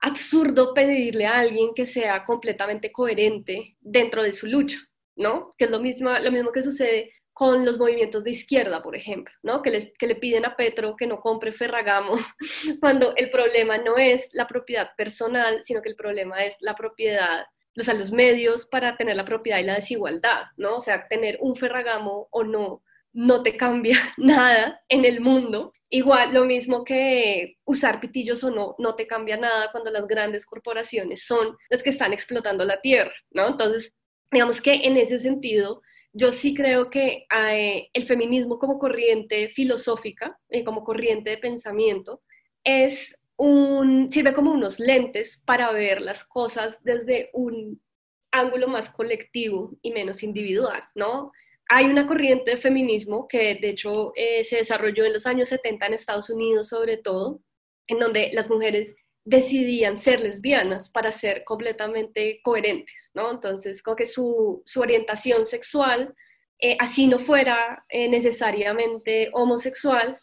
absurdo 0.00 0.74
pedirle 0.74 1.26
a 1.26 1.38
alguien 1.38 1.72
que 1.74 1.86
sea 1.86 2.24
completamente 2.24 2.90
coherente 2.90 3.76
dentro 3.80 4.22
de 4.24 4.32
su 4.32 4.48
lucha, 4.48 4.78
¿no? 5.14 5.52
Que 5.56 5.66
es 5.66 5.70
lo 5.70 5.78
mismo, 5.78 6.10
lo 6.18 6.32
mismo 6.32 6.50
que 6.50 6.62
sucede 6.64 7.12
con 7.34 7.64
los 7.64 7.78
movimientos 7.78 8.22
de 8.22 8.30
izquierda, 8.30 8.80
por 8.82 8.96
ejemplo, 8.96 9.34
¿no? 9.42 9.60
que, 9.60 9.70
les, 9.70 9.92
que 9.98 10.06
le 10.06 10.14
piden 10.14 10.46
a 10.46 10.56
Petro 10.56 10.96
que 10.96 11.06
no 11.06 11.20
compre 11.20 11.52
Ferragamo, 11.52 12.16
cuando 12.80 13.14
el 13.16 13.28
problema 13.28 13.76
no 13.76 13.98
es 13.98 14.30
la 14.32 14.46
propiedad 14.46 14.92
personal, 14.96 15.60
sino 15.64 15.82
que 15.82 15.90
el 15.90 15.96
problema 15.96 16.44
es 16.44 16.56
la 16.60 16.76
propiedad, 16.76 17.44
o 17.76 17.82
sea, 17.82 17.94
los 17.94 18.12
medios 18.12 18.66
para 18.66 18.96
tener 18.96 19.16
la 19.16 19.24
propiedad 19.24 19.58
y 19.58 19.64
la 19.64 19.74
desigualdad, 19.74 20.44
¿no? 20.56 20.76
O 20.76 20.80
sea, 20.80 21.08
tener 21.08 21.38
un 21.40 21.56
Ferragamo 21.56 22.28
o 22.30 22.44
no, 22.44 22.82
no 23.12 23.42
te 23.42 23.56
cambia 23.56 23.98
nada 24.16 24.82
en 24.88 25.04
el 25.04 25.20
mundo 25.20 25.74
igual 25.94 26.34
lo 26.34 26.44
mismo 26.44 26.84
que 26.84 27.56
usar 27.64 28.00
pitillos 28.00 28.42
o 28.42 28.50
no, 28.50 28.74
no 28.78 28.96
te 28.96 29.06
cambia 29.06 29.36
nada 29.36 29.70
cuando 29.70 29.90
las 29.90 30.08
grandes 30.08 30.44
corporaciones 30.44 31.24
son 31.24 31.56
las 31.70 31.84
que 31.84 31.90
están 31.90 32.12
explotando 32.12 32.64
la 32.64 32.80
tierra, 32.80 33.12
¿no? 33.30 33.46
Entonces, 33.46 33.94
digamos 34.32 34.60
que 34.60 34.74
en 34.74 34.96
ese 34.96 35.20
sentido, 35.20 35.82
yo 36.14 36.30
sí 36.30 36.54
creo 36.54 36.90
que 36.90 37.26
eh, 37.36 37.90
el 37.92 38.04
feminismo 38.04 38.58
como 38.58 38.78
corriente 38.78 39.48
filosófica, 39.48 40.38
y 40.48 40.60
eh, 40.60 40.64
como 40.64 40.84
corriente 40.84 41.30
de 41.30 41.38
pensamiento, 41.38 42.22
es 42.62 43.18
un, 43.36 44.10
sirve 44.10 44.32
como 44.32 44.52
unos 44.52 44.78
lentes 44.78 45.42
para 45.44 45.72
ver 45.72 46.00
las 46.00 46.24
cosas 46.24 46.82
desde 46.84 47.30
un 47.32 47.82
ángulo 48.30 48.68
más 48.68 48.90
colectivo 48.90 49.76
y 49.82 49.90
menos 49.90 50.22
individual, 50.22 50.82
¿no? 50.94 51.32
Hay 51.68 51.86
una 51.86 52.06
corriente 52.06 52.52
de 52.52 52.56
feminismo 52.58 53.26
que 53.26 53.56
de 53.56 53.70
hecho 53.70 54.12
eh, 54.14 54.44
se 54.44 54.56
desarrolló 54.56 55.04
en 55.04 55.14
los 55.14 55.26
años 55.26 55.48
70 55.48 55.86
en 55.86 55.94
Estados 55.94 56.30
Unidos 56.30 56.68
sobre 56.68 56.96
todo, 56.96 57.40
en 57.88 57.98
donde 57.98 58.30
las 58.32 58.48
mujeres 58.48 58.94
decidían 59.24 59.98
ser 59.98 60.20
lesbianas 60.20 60.90
para 60.90 61.10
ser 61.10 61.44
completamente 61.44 62.40
coherentes, 62.42 63.10
¿no? 63.14 63.30
Entonces, 63.30 63.82
como 63.82 63.96
que 63.96 64.06
su, 64.06 64.62
orientación 64.76 65.46
sexual, 65.46 66.14
eh, 66.58 66.76
así 66.78 67.06
no 67.06 67.18
fuera 67.18 67.84
eh, 67.88 68.08
necesariamente 68.08 69.30
homosexual, 69.32 70.18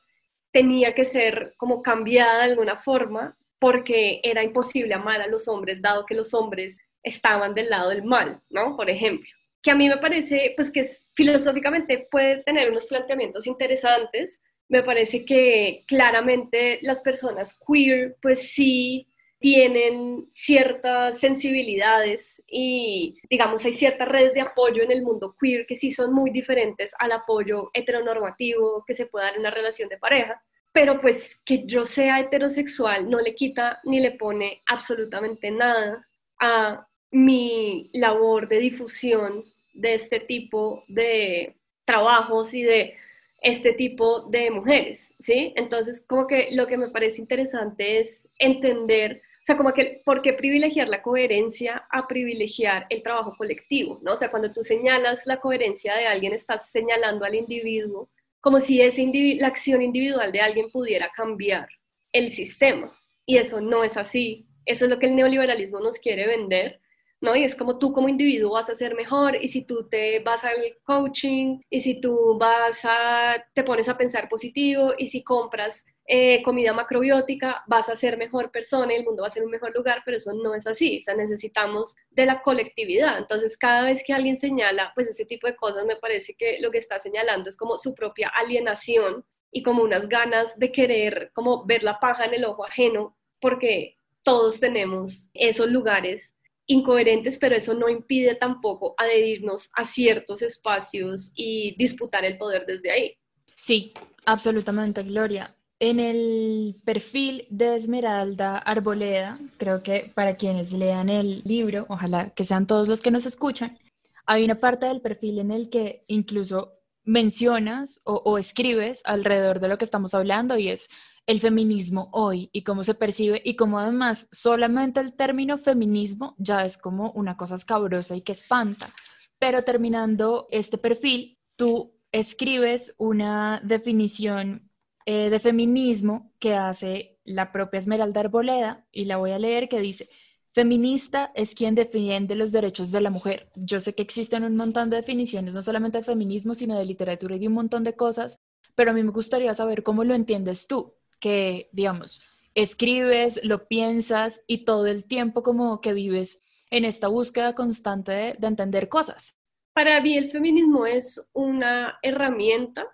tenía 0.52 0.94
que 0.94 1.06
ser 1.06 1.54
como 1.58 1.82
cambiada 1.82 2.40
de 2.40 2.52
alguna 2.52 2.78
forma 2.78 3.38
porque 3.60 4.22
era 4.24 4.44
imposible 4.44 4.94
amar 4.94 5.22
a 5.22 5.28
los 5.28 5.48
hombres, 5.48 5.82
dado 5.82 6.06
que 6.06 6.16
los 6.16 6.34
hombres 6.34 6.80
estaban 7.04 7.54
del 7.54 7.70
lado 7.70 7.90
del 7.90 8.04
mal, 8.04 8.40
¿no? 8.50 8.76
Por 8.76 8.90
ejemplo, 8.90 9.30
que 9.62 9.72
a 9.72 9.76
mí 9.76 9.88
me 9.88 9.98
parece, 9.98 10.54
pues 10.56 10.72
que 10.72 10.84
filosóficamente 11.16 12.08
puede 12.10 12.44
tener 12.44 12.70
unos 12.70 12.86
planteamientos 12.86 13.48
interesantes, 13.48 14.42
me 14.72 14.84
parece 14.84 15.26
que 15.26 15.84
claramente 15.86 16.80
las 16.82 17.02
personas 17.02 17.60
queer, 17.68 18.16
pues 18.22 18.54
sí 18.54 19.06
tienen 19.38 20.28
ciertas 20.30 21.20
sensibilidades 21.20 22.42
y, 22.48 23.18
digamos, 23.30 23.66
hay 23.66 23.74
ciertas 23.74 24.08
redes 24.08 24.34
de 24.34 24.40
apoyo 24.40 24.82
en 24.82 24.92
el 24.92 25.02
mundo 25.02 25.36
queer 25.38 25.66
que 25.66 25.76
sí 25.76 25.92
son 25.92 26.14
muy 26.14 26.32
diferentes 26.32 26.94
al 27.00 27.12
apoyo 27.12 27.70
heteronormativo 27.74 28.86
que 28.88 28.94
se 28.94 29.08
puede 29.08 29.26
dar 29.26 29.34
en 29.34 29.42
una 29.42 29.52
relación 29.52 29.90
de 29.90 29.98
pareja. 29.98 30.42
Pero 30.72 31.02
pues 31.02 31.42
que 31.44 31.66
yo 31.66 31.84
sea 31.84 32.22
heterosexual 32.22 33.10
no 33.10 33.20
le 33.20 33.36
quita 33.36 33.82
ni 33.84 34.00
le 34.00 34.12
pone 34.12 34.62
absolutamente 34.68 35.52
nada 35.52 36.08
a 36.40 36.88
mi 37.12 37.90
labor 37.92 38.48
de 38.48 38.60
difusión 38.60 39.44
de 39.74 39.96
este 39.96 40.22
tipo 40.22 40.86
de 40.88 41.58
trabajos 41.84 42.54
y 42.54 42.64
de 42.64 42.96
este 43.42 43.74
tipo 43.74 44.22
de 44.30 44.52
mujeres, 44.52 45.14
¿sí? 45.20 45.54
Entonces, 45.56 46.06
como 46.08 46.28
que 46.28 46.50
lo 46.52 46.68
que 46.68 46.78
me 46.78 46.90
parece 46.90 47.22
interesante 47.22 48.00
es 48.00 48.28
entender 48.38 49.22
o 49.42 49.44
sea, 49.44 49.58
como 49.58 49.74
que, 49.74 50.04
¿por 50.06 50.22
qué 50.22 50.34
privilegiar 50.34 50.88
la 50.88 51.02
coherencia 51.02 51.88
a 51.90 52.08
privilegiar 52.08 52.86
el 52.92 53.02
trabajo 53.02 53.34
colectivo? 53.36 54.00
¿no? 54.04 54.14
O 54.14 54.16
sea, 54.16 54.30
cuando 54.30 54.54
tú 54.54 54.64
señalas 54.64 55.22
la 55.26 55.40
coherencia 55.40 55.96
de 55.96 56.06
alguien, 56.06 56.34
estás 56.34 56.70
señalando 56.70 57.26
al 57.26 57.34
individuo 57.34 58.08
como 58.42 58.60
si 58.60 58.82
ese 58.82 59.10
la 59.40 59.48
acción 59.48 59.82
individual 59.82 60.32
de 60.32 60.42
alguien 60.42 60.70
pudiera 60.70 61.12
cambiar 61.16 61.70
el 62.12 62.32
sistema. 62.32 62.92
Y 63.26 63.38
eso 63.38 63.62
no 63.62 63.84
es 63.84 63.98
así. 63.98 64.48
Eso 64.66 64.86
es 64.86 64.92
lo 64.92 65.00
que 65.00 65.06
el 65.06 65.16
neoliberalismo 65.16 65.80
nos 65.80 66.00
quiere 66.00 66.28
vender. 66.28 66.81
¿No? 67.22 67.36
Y 67.36 67.44
es 67.44 67.56
como 67.56 67.78
tú 67.78 67.94
como 67.94 68.10
individuo 68.10 68.54
vas 68.54 68.70
a 68.70 68.76
ser 68.76 68.96
mejor 68.96 69.38
y 69.42 69.48
si 69.48 69.64
tú 69.64 69.88
te 69.88 70.20
vas 70.20 70.44
al 70.44 70.78
coaching 70.84 71.60
y 71.70 71.80
si 71.80 72.02
tú 72.02 72.38
vas 72.38 72.82
a, 72.84 73.46
te 73.54 73.64
pones 73.64 73.88
a 73.88 73.98
pensar 73.98 74.28
positivo 74.28 74.94
y 74.98 75.08
si 75.08 75.24
compras 75.24 75.86
eh, 76.08 76.42
comida 76.44 76.74
macrobiótica, 76.74 77.64
vas 77.68 77.88
a 77.90 77.96
ser 77.96 78.18
mejor 78.18 78.52
persona 78.52 78.92
y 78.92 78.98
el 78.98 79.06
mundo 79.06 79.22
va 79.22 79.28
a 79.28 79.32
ser 79.32 79.44
un 79.44 79.52
mejor 79.52 79.74
lugar, 79.74 80.02
pero 80.04 80.18
eso 80.18 80.34
no 80.34 80.56
es 80.56 80.68
así, 80.68 81.00
o 81.00 81.04
sea, 81.04 81.16
necesitamos 81.16 81.96
de 82.10 82.26
la 82.26 82.42
colectividad. 82.42 83.18
Entonces, 83.20 83.56
cada 83.56 83.84
vez 83.84 84.04
que 84.06 84.14
alguien 84.14 84.38
señala, 84.38 84.92
pues 84.96 85.08
ese 85.08 85.26
tipo 85.26 85.48
de 85.48 85.56
cosas, 85.56 85.86
me 85.86 85.96
parece 85.96 86.34
que 86.34 86.60
lo 86.60 86.72
que 86.72 86.80
está 86.80 87.00
señalando 87.00 87.50
es 87.50 87.56
como 87.56 87.78
su 87.78 87.94
propia 87.94 88.30
alienación 88.30 89.24
y 89.52 89.64
como 89.64 89.84
unas 89.84 90.10
ganas 90.10 90.58
de 90.58 90.72
querer 90.72 91.32
como 91.34 91.66
ver 91.66 91.84
la 91.84 92.00
paja 92.00 92.26
en 92.26 92.34
el 92.34 92.46
ojo 92.46 92.66
ajeno, 92.66 93.16
porque 93.40 93.98
todos 94.24 94.60
tenemos 94.60 95.30
esos 95.34 95.70
lugares 95.70 96.36
incoherentes, 96.68 97.38
pero 97.38 97.56
eso 97.56 97.74
no 97.74 97.90
impide 97.90 98.36
tampoco 98.36 98.96
adherirnos 98.98 99.70
a 99.76 99.84
ciertos 99.84 100.42
espacios 100.42 101.32
y 101.36 101.76
disputar 101.78 102.24
el 102.26 102.38
poder 102.38 102.66
desde 102.66 102.92
ahí. 102.92 103.18
Sí, 103.56 103.94
absolutamente, 104.26 105.04
Gloria. 105.04 105.56
En 105.80 106.00
el 106.00 106.80
perfil 106.86 107.48
de 107.50 107.76
Esmeralda 107.76 108.58
Arboleda, 108.60 109.40
creo 109.58 109.82
que 109.82 110.12
para 110.14 110.36
quienes 110.36 110.72
lean 110.72 111.10
el 111.10 111.42
libro, 111.44 111.86
ojalá 111.90 112.30
que 112.30 112.44
sean 112.44 112.68
todos 112.68 112.88
los 112.88 113.02
que 113.02 113.10
nos 113.10 113.26
escuchan, 113.26 113.80
hay 114.26 114.46
una 114.46 114.60
parte 114.60 114.86
del 114.86 115.02
perfil 115.02 115.40
en 115.40 115.52
el 115.52 115.70
que 115.70 116.04
incluso 116.08 116.81
mencionas 117.04 118.02
o, 118.04 118.38
escribes 118.38 119.02
alrededor 119.06 119.60
de 119.60 119.68
lo 119.68 119.78
que 119.78 119.86
estamos 119.86 120.14
hablando 120.14 120.58
y 120.58 120.70
es 120.70 120.90
el 121.28 121.40
feminismo 121.40 122.10
hoy 122.14 122.50
y 122.52 122.64
cómo 122.64 122.84
se 122.84 122.94
percibe 122.94 123.42
y 123.44 123.56
cómo 123.56 123.80
además 123.80 124.28
solamente 124.32 125.00
el 125.00 125.14
término 125.14 125.58
feminismo 125.58 126.36
ya 126.38 126.66
es 126.66 126.78
como 126.78 127.12
una 127.12 127.38
cosa 127.38 127.56
escabrosa 127.56 128.16
y 128.16 128.22
que 128.22 128.32
espanta. 128.32 128.94
Pero 129.40 129.64
terminando 129.64 130.48
este 130.52 130.78
perfil, 130.78 131.40
tú 131.56 131.94
escribes 132.12 132.94
una 132.98 133.62
definición 133.64 134.70
eh, 135.06 135.30
de 135.30 135.40
feminismo 135.40 136.32
que 136.40 136.56
hace 136.56 137.20
la 137.24 137.52
propia 137.52 137.80
Esmeralda 137.80 138.22
Arboleda, 138.22 138.86
y 138.92 139.06
la 139.06 139.18
voy 139.18 139.32
a 139.32 139.40
leer, 139.40 139.70
que 139.70 139.80
dice, 139.80 140.10
feminista 140.54 141.32
es 141.36 141.56
quien 141.56 141.76
defiende 141.76 142.36
los 142.36 142.52
derechos 142.52 142.92
de 142.92 143.02
la 143.02 143.10
mujer. 143.10 143.50
Yo 143.56 143.80
sé 143.80 143.96
que 143.96 144.04
existen 144.04 144.44
un 144.44 144.56
montón 144.56 144.90
de 144.90 144.98
definiciones, 144.98 145.54
no 145.54 145.62
solamente 145.62 146.00
de 146.00 146.04
feminismo, 146.04 146.56
sino 146.56 146.78
de 146.78 146.86
literatura 146.86 147.36
y 147.36 147.40
de 147.40 147.48
un 147.48 147.54
montón 147.54 147.84
de 147.84 147.96
cosas, 147.96 148.40
pero 148.76 148.92
a 148.92 148.94
mí 148.94 149.04
me 149.04 149.12
gustaría 149.12 149.54
saber 149.54 149.84
cómo 149.84 150.04
lo 150.04 150.14
entiendes 150.14 150.68
tú, 150.68 150.96
que, 151.20 151.70
digamos, 151.72 152.22
escribes, 152.54 153.40
lo 153.44 153.68
piensas 153.68 154.42
y 154.48 154.66
todo 154.66 154.88
el 154.88 155.06
tiempo 155.06 155.44
como 155.44 155.82
que 155.82 155.94
vives 155.94 156.42
en 156.70 156.86
esta 156.86 157.08
búsqueda 157.08 157.56
constante 157.56 158.12
de, 158.12 158.36
de 158.38 158.48
entender 158.48 158.90
cosas. 158.90 159.38
Para 159.74 160.02
mí 160.02 160.18
el 160.18 160.32
feminismo 160.32 160.86
es 160.86 161.26
una 161.34 161.98
herramienta 162.02 162.86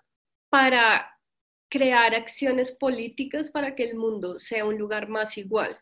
para 0.48 1.18
crear 1.68 2.14
acciones 2.14 2.72
políticas 2.72 3.50
para 3.50 3.74
que 3.74 3.84
el 3.84 3.96
mundo 3.96 4.38
sea 4.38 4.64
un 4.64 4.78
lugar 4.78 5.08
más 5.08 5.36
igual. 5.36 5.78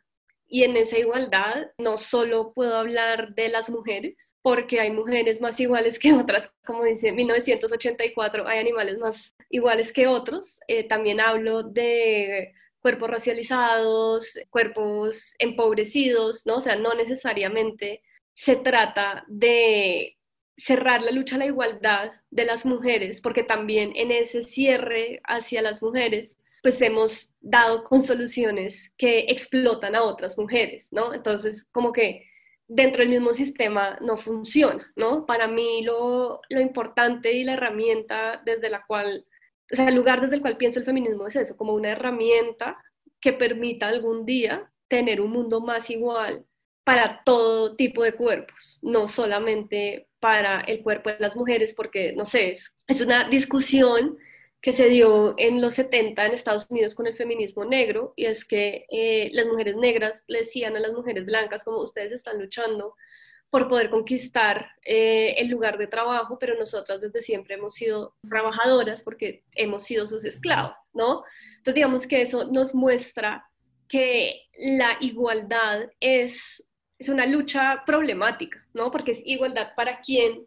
Y 0.48 0.62
en 0.62 0.76
esa 0.76 0.98
igualdad 0.98 1.72
no 1.78 1.98
solo 1.98 2.52
puedo 2.52 2.76
hablar 2.76 3.34
de 3.34 3.48
las 3.48 3.68
mujeres, 3.68 4.32
porque 4.42 4.80
hay 4.80 4.90
mujeres 4.90 5.40
más 5.40 5.58
iguales 5.58 5.98
que 5.98 6.12
otras, 6.12 6.52
como 6.64 6.84
dice 6.84 7.12
1984, 7.12 8.46
hay 8.46 8.60
animales 8.60 8.98
más 8.98 9.34
iguales 9.50 9.92
que 9.92 10.06
otros. 10.06 10.60
Eh, 10.68 10.84
también 10.84 11.20
hablo 11.20 11.62
de 11.64 12.52
cuerpos 12.80 13.10
racializados, 13.10 14.38
cuerpos 14.50 15.34
empobrecidos, 15.40 16.46
¿no? 16.46 16.58
O 16.58 16.60
sea, 16.60 16.76
no 16.76 16.94
necesariamente 16.94 18.02
se 18.32 18.54
trata 18.54 19.24
de 19.26 20.16
cerrar 20.56 21.02
la 21.02 21.10
lucha 21.10 21.36
a 21.36 21.38
la 21.40 21.46
igualdad 21.46 22.12
de 22.30 22.44
las 22.44 22.64
mujeres, 22.64 23.20
porque 23.20 23.42
también 23.42 23.92
en 23.96 24.12
ese 24.12 24.44
cierre 24.44 25.20
hacia 25.24 25.62
las 25.62 25.82
mujeres, 25.82 26.36
pues 26.66 26.82
hemos 26.82 27.32
dado 27.40 27.84
con 27.84 28.02
soluciones 28.02 28.92
que 28.98 29.26
explotan 29.28 29.94
a 29.94 30.02
otras 30.02 30.36
mujeres, 30.36 30.88
¿no? 30.90 31.14
Entonces, 31.14 31.64
como 31.70 31.92
que 31.92 32.26
dentro 32.66 33.02
del 33.02 33.10
mismo 33.10 33.34
sistema 33.34 33.96
no 34.00 34.16
funciona, 34.16 34.84
¿no? 34.96 35.26
Para 35.26 35.46
mí 35.46 35.84
lo, 35.84 36.40
lo 36.48 36.60
importante 36.60 37.32
y 37.34 37.44
la 37.44 37.52
herramienta 37.52 38.42
desde 38.44 38.68
la 38.68 38.84
cual, 38.84 39.24
o 39.70 39.76
sea, 39.76 39.86
el 39.88 39.94
lugar 39.94 40.20
desde 40.20 40.34
el 40.34 40.40
cual 40.40 40.56
pienso 40.56 40.80
el 40.80 40.84
feminismo 40.84 41.28
es 41.28 41.36
eso, 41.36 41.56
como 41.56 41.72
una 41.72 41.90
herramienta 41.92 42.76
que 43.20 43.32
permita 43.32 43.86
algún 43.86 44.26
día 44.26 44.68
tener 44.88 45.20
un 45.20 45.30
mundo 45.30 45.60
más 45.60 45.88
igual 45.88 46.44
para 46.82 47.22
todo 47.22 47.76
tipo 47.76 48.02
de 48.02 48.14
cuerpos, 48.14 48.80
no 48.82 49.06
solamente 49.06 50.08
para 50.18 50.62
el 50.62 50.82
cuerpo 50.82 51.10
de 51.10 51.20
las 51.20 51.36
mujeres, 51.36 51.74
porque, 51.74 52.12
no 52.16 52.24
sé, 52.24 52.50
es, 52.50 53.00
una 53.00 53.28
discusión 53.28 54.18
que 54.66 54.72
se 54.72 54.88
dio 54.88 55.36
en 55.38 55.60
los 55.60 55.74
70 55.74 56.26
en 56.26 56.32
Estados 56.32 56.66
Unidos 56.68 56.96
con 56.96 57.06
el 57.06 57.14
feminismo 57.14 57.64
negro, 57.64 58.12
y 58.16 58.24
es 58.24 58.44
que 58.44 58.84
eh, 58.90 59.30
las 59.32 59.46
mujeres 59.46 59.76
negras 59.76 60.24
le 60.26 60.40
decían 60.40 60.74
a 60.74 60.80
las 60.80 60.92
mujeres 60.92 61.24
blancas 61.24 61.62
como 61.62 61.78
ustedes 61.78 62.10
están 62.10 62.40
luchando 62.40 62.96
por 63.48 63.68
poder 63.68 63.90
conquistar 63.90 64.72
eh, 64.84 65.36
el 65.38 65.50
lugar 65.50 65.78
de 65.78 65.86
trabajo, 65.86 66.36
pero 66.40 66.58
nosotras 66.58 67.00
desde 67.00 67.22
siempre 67.22 67.54
hemos 67.54 67.74
sido 67.74 68.16
trabajadoras 68.28 69.04
porque 69.04 69.44
hemos 69.52 69.84
sido 69.84 70.04
sus 70.08 70.24
esclavos, 70.24 70.74
¿no? 70.92 71.22
Entonces 71.58 71.74
digamos 71.76 72.04
que 72.08 72.22
eso 72.22 72.50
nos 72.50 72.74
muestra 72.74 73.46
que 73.88 74.48
la 74.58 74.96
igualdad 75.00 75.92
es 76.00 76.66
es 76.98 77.08
una 77.08 77.24
lucha 77.24 77.84
problemática, 77.86 78.66
¿no? 78.74 78.90
Porque 78.90 79.12
es 79.12 79.22
igualdad 79.24 79.76
para 79.76 80.00
quién, 80.00 80.44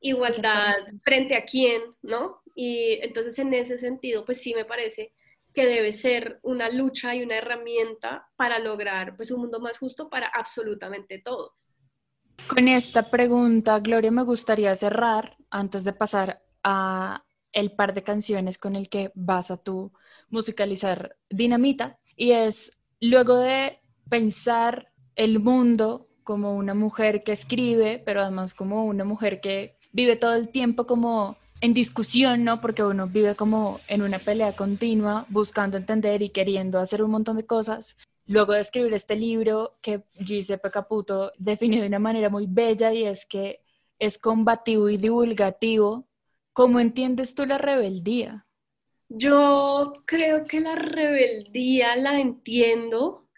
igualdad 0.00 0.74
frente 1.04 1.36
a 1.36 1.44
quién, 1.44 1.80
¿no? 2.02 2.42
Y 2.54 2.98
entonces 3.02 3.38
en 3.38 3.52
ese 3.54 3.78
sentido, 3.78 4.24
pues 4.24 4.40
sí 4.40 4.54
me 4.54 4.64
parece 4.64 5.12
que 5.52 5.66
debe 5.66 5.92
ser 5.92 6.40
una 6.42 6.68
lucha 6.68 7.14
y 7.14 7.22
una 7.22 7.36
herramienta 7.36 8.28
para 8.36 8.58
lograr 8.58 9.16
pues, 9.16 9.30
un 9.30 9.42
mundo 9.42 9.60
más 9.60 9.78
justo 9.78 10.08
para 10.08 10.26
absolutamente 10.26 11.20
todos. 11.20 11.52
Con 12.48 12.68
esta 12.68 13.10
pregunta, 13.10 13.78
Gloria, 13.78 14.10
me 14.10 14.24
gustaría 14.24 14.74
cerrar 14.74 15.36
antes 15.50 15.84
de 15.84 15.92
pasar 15.92 16.42
a 16.62 17.24
el 17.52 17.70
par 17.72 17.94
de 17.94 18.02
canciones 18.02 18.58
con 18.58 18.74
el 18.74 18.88
que 18.88 19.12
vas 19.14 19.52
a 19.52 19.56
tú 19.56 19.92
musicalizar 20.28 21.16
Dinamita 21.30 21.98
y 22.16 22.32
es 22.32 22.76
luego 23.00 23.38
de 23.38 23.78
pensar 24.10 24.88
el 25.14 25.38
mundo 25.38 26.08
como 26.24 26.56
una 26.56 26.74
mujer 26.74 27.22
que 27.22 27.32
escribe, 27.32 28.02
pero 28.04 28.22
además 28.22 28.54
como 28.54 28.84
una 28.84 29.04
mujer 29.04 29.40
que 29.40 29.78
vive 29.92 30.16
todo 30.16 30.34
el 30.34 30.48
tiempo 30.48 30.86
como 30.86 31.36
en 31.60 31.74
discusión, 31.74 32.44
¿no? 32.44 32.60
Porque 32.60 32.82
uno 32.82 33.06
vive 33.06 33.34
como 33.36 33.80
en 33.88 34.02
una 34.02 34.18
pelea 34.18 34.54
continua, 34.54 35.26
buscando 35.28 35.76
entender 35.76 36.22
y 36.22 36.30
queriendo 36.30 36.78
hacer 36.78 37.02
un 37.02 37.10
montón 37.10 37.36
de 37.36 37.46
cosas. 37.46 37.96
Luego 38.26 38.52
de 38.52 38.60
escribir 38.60 38.94
este 38.94 39.16
libro 39.16 39.76
que 39.82 40.02
Giuseppe 40.14 40.70
Caputo 40.70 41.32
definió 41.38 41.80
de 41.80 41.88
una 41.88 41.98
manera 41.98 42.30
muy 42.30 42.46
bella 42.48 42.92
y 42.92 43.04
es 43.04 43.26
que 43.26 43.60
es 43.98 44.18
combativo 44.18 44.88
y 44.88 44.96
divulgativo, 44.96 46.06
¿cómo 46.52 46.80
entiendes 46.80 47.34
tú 47.34 47.46
la 47.46 47.58
rebeldía? 47.58 48.46
Yo 49.08 49.92
creo 50.06 50.44
que 50.44 50.60
la 50.60 50.74
rebeldía 50.74 51.96
la 51.96 52.18
entiendo 52.18 53.28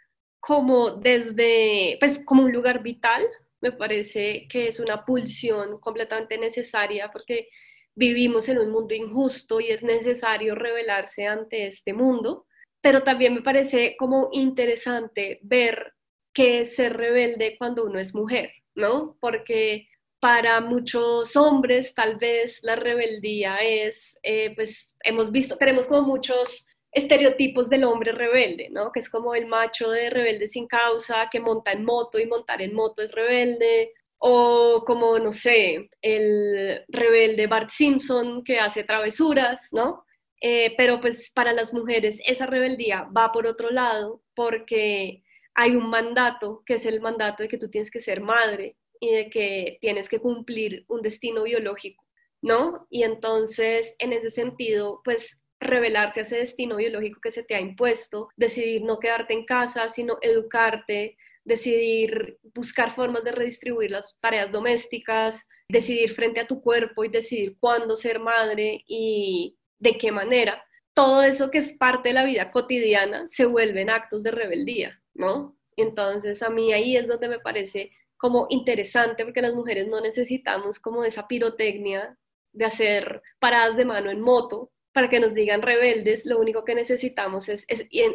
como 0.41 0.93
desde, 0.93 1.97
pues 1.99 2.21
como 2.25 2.45
un 2.45 2.53
lugar 2.53 2.83
vital, 2.83 3.25
me 3.61 3.73
parece 3.73 4.47
que 4.49 4.69
es 4.69 4.79
una 4.79 5.05
pulsión 5.05 5.81
completamente 5.81 6.39
necesaria 6.39 7.11
porque 7.11 7.49
vivimos 7.97 8.49
en 8.49 8.59
un 8.59 8.71
mundo 8.71 8.95
injusto 8.95 9.61
y 9.61 9.71
es 9.71 9.83
necesario 9.83 10.55
rebelarse 10.55 11.27
ante 11.27 11.67
este 11.67 11.93
mundo, 11.93 12.47
pero 12.81 13.03
también 13.03 13.35
me 13.35 13.43
parece 13.43 13.97
como 13.99 14.29
interesante 14.33 15.41
ver 15.43 15.95
qué 16.33 16.61
es 16.61 16.77
ser 16.77 16.97
rebelde 16.97 17.57
cuando 17.59 17.85
uno 17.85 17.99
es 17.99 18.15
mujer, 18.15 18.53
¿no? 18.75 19.17
Porque 19.21 19.89
para 20.21 20.61
muchos 20.61 21.35
hombres 21.37 21.95
tal 21.95 22.17
vez 22.17 22.61
la 22.63 22.77
rebeldía 22.77 23.57
es, 23.59 24.19
eh, 24.23 24.55
pues 24.55 24.97
hemos 25.03 25.33
visto, 25.33 25.57
tenemos 25.57 25.87
como 25.87 26.03
muchos 26.03 26.67
estereotipos 26.93 27.69
del 27.69 27.85
hombre 27.85 28.13
rebelde, 28.13 28.69
¿no? 28.71 28.93
Que 28.93 29.01
es 29.01 29.11
como 29.11 29.35
el 29.35 29.47
macho 29.47 29.91
de 29.91 30.11
rebelde 30.11 30.49
sin 30.49 30.67
causa, 30.67 31.29
que 31.31 31.41
monta 31.41 31.73
en 31.73 31.85
moto 31.85 32.19
y 32.19 32.27
montar 32.27 32.61
en 32.63 32.75
moto 32.75 33.03
es 33.03 33.13
rebelde, 33.13 33.93
o 34.19 34.85
como, 34.87 35.19
no 35.19 35.33
sé, 35.33 35.91
el 36.03 36.85
rebelde 36.89 37.47
Bart 37.47 37.71
Simpson 37.71 38.43
que 38.45 38.59
hace 38.59 38.85
travesuras, 38.85 39.69
¿no? 39.73 40.05
Eh, 40.41 40.75
pero 40.77 41.01
pues 41.01 41.31
para 41.31 41.53
las 41.53 41.73
mujeres 41.73 42.19
esa 42.27 42.47
rebeldía 42.47 43.09
va 43.17 43.33
por 43.33 43.47
otro 43.47 43.71
lado 43.71 44.23
porque 44.35 45.23
hay 45.55 45.75
un 45.75 45.89
mandato, 45.89 46.63
que 46.67 46.75
es 46.75 46.85
el 46.85 47.01
mandato 47.01 47.43
de 47.43 47.49
que 47.49 47.59
tú 47.59 47.71
tienes 47.71 47.91
que 47.91 48.01
ser 48.01 48.21
madre 48.21 48.77
y 49.01 49.11
de 49.15 49.31
que 49.31 49.79
tienes 49.81 50.09
que 50.09 50.21
cumplir 50.21 50.85
un 50.89 51.01
destino 51.03 51.45
biológico, 51.45 52.05
¿no? 52.43 52.87
Y 52.91 53.03
entonces, 53.03 53.95
en 53.99 54.13
ese 54.13 54.31
sentido, 54.31 55.01
pues 55.05 55.39
rebelarse 55.59 56.21
a 56.21 56.23
ese 56.25 56.37
destino 56.37 56.77
biológico 56.77 57.21
que 57.21 57.31
se 57.31 57.43
te 57.43 57.55
ha 57.55 57.61
impuesto, 57.61 58.29
decidir 58.37 58.83
no 58.83 58.99
quedarte 58.99 59.33
en 59.33 59.47
casa, 59.47 59.89
sino 59.89 60.19
educarte, 60.21 61.17
decidir 61.47 62.39
buscar 62.55 62.95
formas 62.95 63.25
de 63.25 63.33
redistribuir 63.33 63.93
las 63.93 64.15
tareas 64.21 64.53
domésticas, 64.53 65.49
decidir 65.69 66.13
frente 66.13 66.41
a 66.41 66.47
tu 66.47 66.61
cuerpo 66.61 67.05
y 67.05 67.09
decidir 67.09 67.57
cuándo 67.59 67.97
ser 67.97 68.19
madre 68.19 68.85
y 68.87 69.57
de 69.79 69.97
qué 69.97 70.13
manera. 70.13 70.63
Todo 70.93 71.23
eso 71.23 71.51
que 71.51 71.59
es 71.59 71.73
parte 71.73 72.09
de 72.11 72.15
la 72.15 72.25
vida 72.25 72.51
cotidiana 72.51 73.27
se 73.29 73.47
vuelven 73.47 73.91
actos 73.91 74.23
de 74.23 74.33
rebeldía, 74.33 75.01
¿no? 75.15 75.57
Entonces 75.77 76.43
a 76.43 76.51
mí 76.51 76.73
ahí 76.73 76.97
es 76.97 77.07
donde 77.07 77.29
me 77.29 77.39
parece 77.39 77.93
como 78.17 78.47
interesante 78.51 79.25
porque 79.25 79.43
las 79.43 79.55
mujeres 79.55 79.89
no 79.89 80.01
necesitamos 80.01 80.81
como 80.81 81.05
esa 81.05 81.29
pirotecnia 81.29 82.19
de 82.53 82.65
hacer 82.65 83.23
paradas 83.39 83.77
de 83.77 83.85
mano 83.85 84.11
en 84.11 84.21
moto 84.21 84.73
para 84.93 85.11
que 85.11 85.21
nos 85.21 85.35
digan 85.35 85.61
rebeldes, 85.61 86.25
lo 86.25 86.39
único 86.39 86.65
que 86.65 86.75
necesitamos 86.75 87.51
es, 87.51 87.67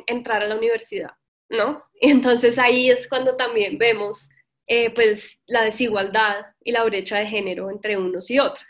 entrar 0.07 0.41
a 0.41 0.47
la 0.47 0.57
universidad, 0.57 1.11
¿no? 1.51 1.83
Y 2.03 2.09
entonces 2.09 2.57
ahí 2.57 2.89
es 2.89 3.07
cuando 3.07 3.35
también 3.35 3.77
vemos 3.77 4.27
eh, 4.65 4.89
pues 4.89 5.39
la 5.45 5.63
desigualdad 5.63 6.47
y 6.63 6.71
la 6.71 6.83
brecha 6.83 7.19
de 7.19 7.27
género 7.27 7.69
entre 7.69 7.95
unos 7.95 8.31
y 8.31 8.39
otros. 8.39 8.65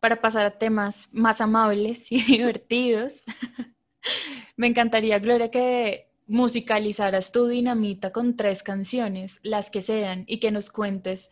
Para 0.00 0.22
pasar 0.22 0.46
a 0.46 0.58
temas 0.58 1.10
más 1.12 1.42
amables 1.42 2.10
y 2.10 2.22
divertidos, 2.26 3.24
me 4.56 4.68
encantaría, 4.68 5.18
Gloria, 5.18 5.50
que 5.50 6.08
musicalizaras 6.26 7.30
tu 7.30 7.46
dinamita 7.46 8.10
con 8.10 8.36
tres 8.36 8.62
canciones, 8.62 9.38
las 9.42 9.70
que 9.70 9.82
sean, 9.82 10.24
y 10.26 10.40
que 10.40 10.50
nos 10.50 10.70
cuentes 10.70 11.28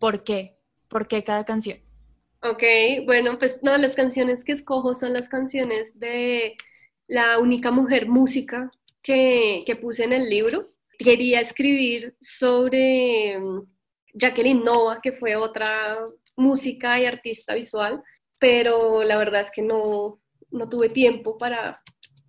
por 0.00 0.24
qué, 0.24 0.56
por 0.88 1.06
qué 1.06 1.22
cada 1.22 1.44
canción. 1.44 1.78
Ok, 2.42 2.62
bueno, 3.04 3.38
pues 3.38 3.62
no, 3.62 3.76
las 3.76 3.94
canciones 3.94 4.42
que 4.42 4.52
escojo 4.52 4.94
son 4.94 5.12
las 5.12 5.28
canciones 5.28 6.00
de 6.00 6.56
la 7.06 7.36
única 7.38 7.70
mujer 7.70 8.08
música 8.08 8.70
que, 9.02 9.62
que 9.66 9.76
puse 9.76 10.04
en 10.04 10.12
el 10.12 10.28
libro. 10.28 10.62
Quería 10.98 11.40
escribir 11.40 12.16
sobre 12.20 13.38
mm, 13.38 13.66
Jacqueline 14.14 14.64
Nova, 14.64 15.00
que 15.02 15.12
fue 15.12 15.36
otra 15.36 15.98
música 16.36 16.98
y 17.00 17.06
artista 17.06 17.54
visual, 17.54 18.02
pero 18.38 19.02
la 19.02 19.16
verdad 19.16 19.42
es 19.42 19.50
que 19.50 19.62
no, 19.62 20.20
no 20.50 20.68
tuve 20.68 20.88
tiempo 20.88 21.36
para, 21.38 21.76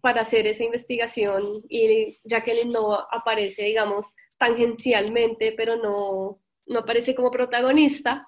para 0.02 0.22
hacer 0.22 0.48
esa 0.48 0.64
investigación 0.64 1.44
y 1.70 2.16
Jacqueline 2.26 2.72
Nova 2.72 3.08
aparece, 3.12 3.66
digamos, 3.66 4.14
tangencialmente, 4.38 5.54
pero 5.56 5.76
no, 5.78 6.40
no 6.66 6.80
aparece 6.80 7.16
como 7.16 7.32
protagonista. 7.32 8.28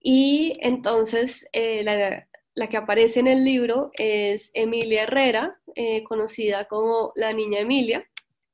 Y 0.00 0.58
entonces 0.60 1.46
eh, 1.52 1.82
la, 1.84 2.26
que 2.54 2.76
aparece 2.76 3.20
en 3.20 3.26
el 3.26 3.44
libro 3.44 3.90
es 3.94 4.50
Emilia 4.54 5.04
Herrera, 5.04 5.58
eh, 5.74 6.02
conocida 6.04 6.66
como 6.66 7.12
la 7.16 7.32
niña 7.32 7.60
Emilia. 7.60 8.06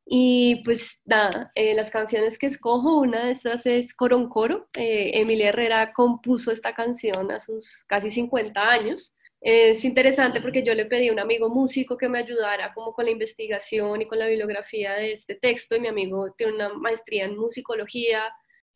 Y 0.06 0.62
pues 0.64 1.00
nada, 1.04 1.50
eh, 1.54 1.74
las 1.74 1.90
canciones 1.90 2.38
que 2.38 2.46
escojo, 2.46 2.98
una 2.98 3.26
de 3.26 3.32
esas 3.32 3.66
es 3.66 3.92
Coron 3.92 4.28
Coro. 4.28 4.66
Emilia 4.74 5.50
Herrera 5.50 5.92
compuso 5.92 6.50
esta 6.50 6.74
canción 6.74 7.30
a 7.30 7.40
sus 7.40 7.84
casi 7.86 8.10
50 8.10 8.60
años. 8.60 9.14
Es 9.40 9.84
interesante 9.84 10.40
porque 10.40 10.64
yo 10.64 10.74
le 10.74 10.86
pedí 10.86 11.08
a 11.08 11.12
un 11.12 11.20
amigo 11.20 11.48
músico 11.48 11.96
que 11.96 12.08
me 12.08 12.18
ayudara 12.18 12.72
como 12.74 12.92
con 12.92 13.04
la 13.04 13.12
investigación 13.12 14.02
y 14.02 14.06
con 14.06 14.18
la 14.18 14.26
bibliografía 14.26 14.94
de 14.94 15.12
este 15.12 15.36
texto 15.36 15.76
y 15.76 15.80
mi 15.80 15.88
amigo 15.88 16.32
tiene 16.36 16.54
una 16.54 16.70
maestría 16.70 17.24
en 17.24 17.36
musicología, 17.36 18.24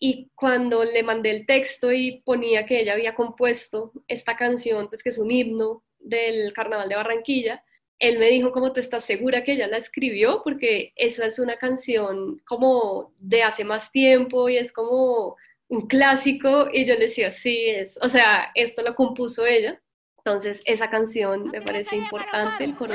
y 0.04 0.32
cuando 0.34 0.82
le 0.82 1.04
mandé 1.04 1.30
el 1.30 1.46
texto 1.46 1.92
y 1.92 2.22
ponía 2.24 2.66
que 2.66 2.80
ella 2.80 2.94
había 2.94 3.14
compuesto 3.14 3.92
esta 4.08 4.34
canción, 4.34 4.88
pues 4.88 5.00
que 5.00 5.10
es 5.10 5.18
un 5.18 5.30
himno 5.30 5.84
del 6.00 6.52
Carnaval 6.52 6.88
de 6.88 6.96
Barranquilla, 6.96 7.62
él 8.00 8.18
me 8.18 8.28
dijo, 8.28 8.50
¿cómo 8.50 8.72
te 8.72 8.80
estás 8.80 9.04
segura 9.04 9.44
que 9.44 9.52
ella 9.52 9.68
la 9.68 9.76
escribió? 9.76 10.42
Porque 10.42 10.92
esa 10.96 11.24
es 11.24 11.38
una 11.38 11.56
canción 11.56 12.42
como 12.44 13.14
de 13.20 13.44
hace 13.44 13.62
más 13.62 13.92
tiempo 13.92 14.48
y 14.48 14.56
es 14.56 14.72
como 14.72 15.36
un 15.68 15.86
clásico. 15.86 16.66
Y 16.72 16.84
yo 16.84 16.94
le 16.94 17.02
decía, 17.02 17.30
sí, 17.30 17.66
es, 17.68 17.96
o 18.02 18.08
sea, 18.08 18.50
esto 18.56 18.82
lo 18.82 18.96
compuso 18.96 19.46
ella. 19.46 19.80
Entonces, 20.16 20.62
esa 20.64 20.90
canción 20.90 21.48
me 21.52 21.62
parece 21.62 21.94
importante, 21.94 22.64
el 22.64 22.74
coro 22.74 22.94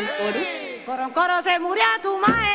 coro. 0.86 1.14
Coro 1.14 1.42
se 1.42 1.58
murió 1.58 1.86
tu 2.04 2.18
mae. 2.18 2.47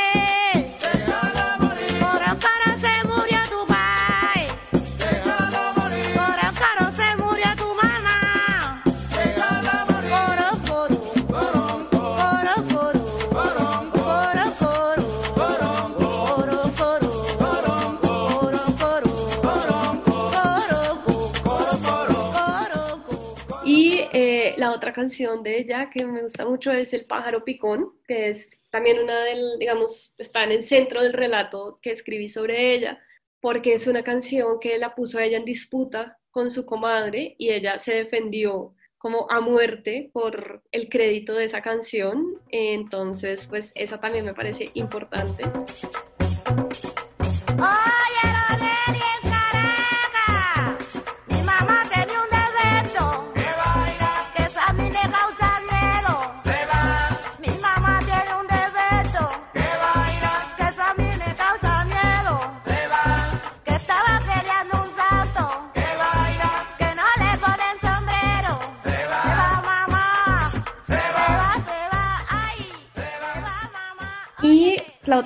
Otra 24.70 24.92
canción 24.92 25.42
de 25.42 25.58
ella 25.58 25.90
que 25.90 26.06
me 26.06 26.22
gusta 26.22 26.46
mucho 26.46 26.70
es 26.70 26.92
El 26.92 27.06
pájaro 27.06 27.44
picón, 27.44 27.92
que 28.06 28.28
es 28.28 28.58
también 28.70 29.00
una 29.00 29.24
del, 29.24 29.58
digamos, 29.58 30.14
está 30.18 30.44
en 30.44 30.52
el 30.52 30.62
centro 30.62 31.02
del 31.02 31.12
relato 31.12 31.78
que 31.82 31.90
escribí 31.90 32.28
sobre 32.28 32.74
ella, 32.74 33.00
porque 33.40 33.74
es 33.74 33.86
una 33.86 34.04
canción 34.04 34.60
que 34.60 34.78
la 34.78 34.94
puso 34.94 35.18
a 35.18 35.24
ella 35.24 35.38
en 35.38 35.44
disputa 35.44 36.18
con 36.30 36.50
su 36.50 36.64
comadre 36.64 37.34
y 37.38 37.50
ella 37.50 37.78
se 37.78 37.94
defendió 37.94 38.74
como 38.98 39.26
a 39.30 39.40
muerte 39.40 40.10
por 40.12 40.62
el 40.70 40.88
crédito 40.88 41.34
de 41.34 41.46
esa 41.46 41.60
canción. 41.60 42.38
Entonces, 42.50 43.48
pues 43.48 43.72
esa 43.74 43.98
también 43.98 44.24
me 44.24 44.32
parece 44.32 44.70
importante. 44.74 45.42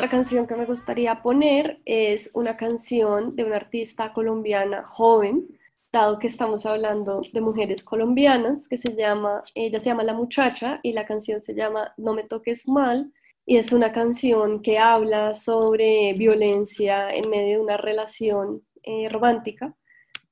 Otra 0.07 0.19
canción 0.19 0.47
que 0.47 0.55
me 0.55 0.67
gustaría 0.67 1.21
poner 1.21 1.81
es 1.85 2.31
una 2.33 2.57
canción 2.57 3.35
de 3.35 3.43
una 3.43 3.57
artista 3.57 4.13
colombiana 4.13 4.85
joven, 4.85 5.49
dado 5.93 6.21
que 6.21 6.29
estamos 6.29 6.65
hablando 6.65 7.23
de 7.33 7.41
mujeres 7.41 7.83
colombianas, 7.83 8.69
que 8.69 8.79
se 8.79 8.95
llama, 8.95 9.41
ella 9.57 9.81
se 9.81 9.87
llama 9.87 10.05
La 10.05 10.15
Muchacha 10.15 10.79
y 10.85 10.93
la 10.93 11.07
canción 11.07 11.43
se 11.43 11.57
llama 11.57 11.93
No 11.97 12.15
me 12.15 12.23
toques 12.23 12.69
mal, 12.69 13.13
y 13.45 13.57
es 13.57 13.73
una 13.73 13.91
canción 13.91 14.63
que 14.63 14.79
habla 14.79 15.35
sobre 15.35 16.13
violencia 16.13 17.13
en 17.13 17.29
medio 17.29 17.57
de 17.57 17.65
una 17.65 17.77
relación 17.77 18.63
eh, 18.85 19.09
romántica. 19.09 19.75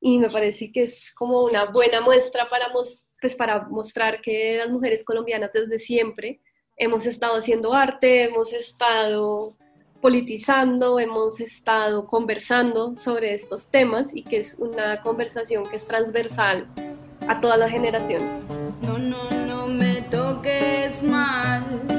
Y 0.00 0.20
me 0.20 0.28
parece 0.28 0.70
que 0.70 0.84
es 0.84 1.12
como 1.14 1.42
una 1.42 1.64
buena 1.64 2.00
muestra 2.00 2.44
para, 2.44 2.72
pues, 2.72 3.04
para 3.36 3.66
mostrar 3.70 4.20
que 4.20 4.58
las 4.58 4.70
mujeres 4.70 5.02
colombianas 5.02 5.50
desde 5.52 5.80
siempre 5.80 6.40
hemos 6.76 7.06
estado 7.06 7.36
haciendo 7.36 7.72
arte, 7.72 8.24
hemos 8.24 8.52
estado 8.52 9.56
politizando, 10.04 11.00
hemos 11.00 11.40
estado 11.40 12.06
conversando 12.06 12.94
sobre 12.94 13.32
estos 13.32 13.68
temas 13.68 14.14
y 14.14 14.22
que 14.22 14.36
es 14.36 14.54
una 14.58 15.00
conversación 15.00 15.64
que 15.64 15.76
es 15.76 15.86
transversal 15.86 16.66
a 17.26 17.40
toda 17.40 17.56
la 17.56 17.70
generación. 17.70 18.20
No, 18.82 18.98
no, 18.98 19.30
no 19.46 19.66
me 19.66 20.02
toques 20.02 21.02
mal. 21.02 21.93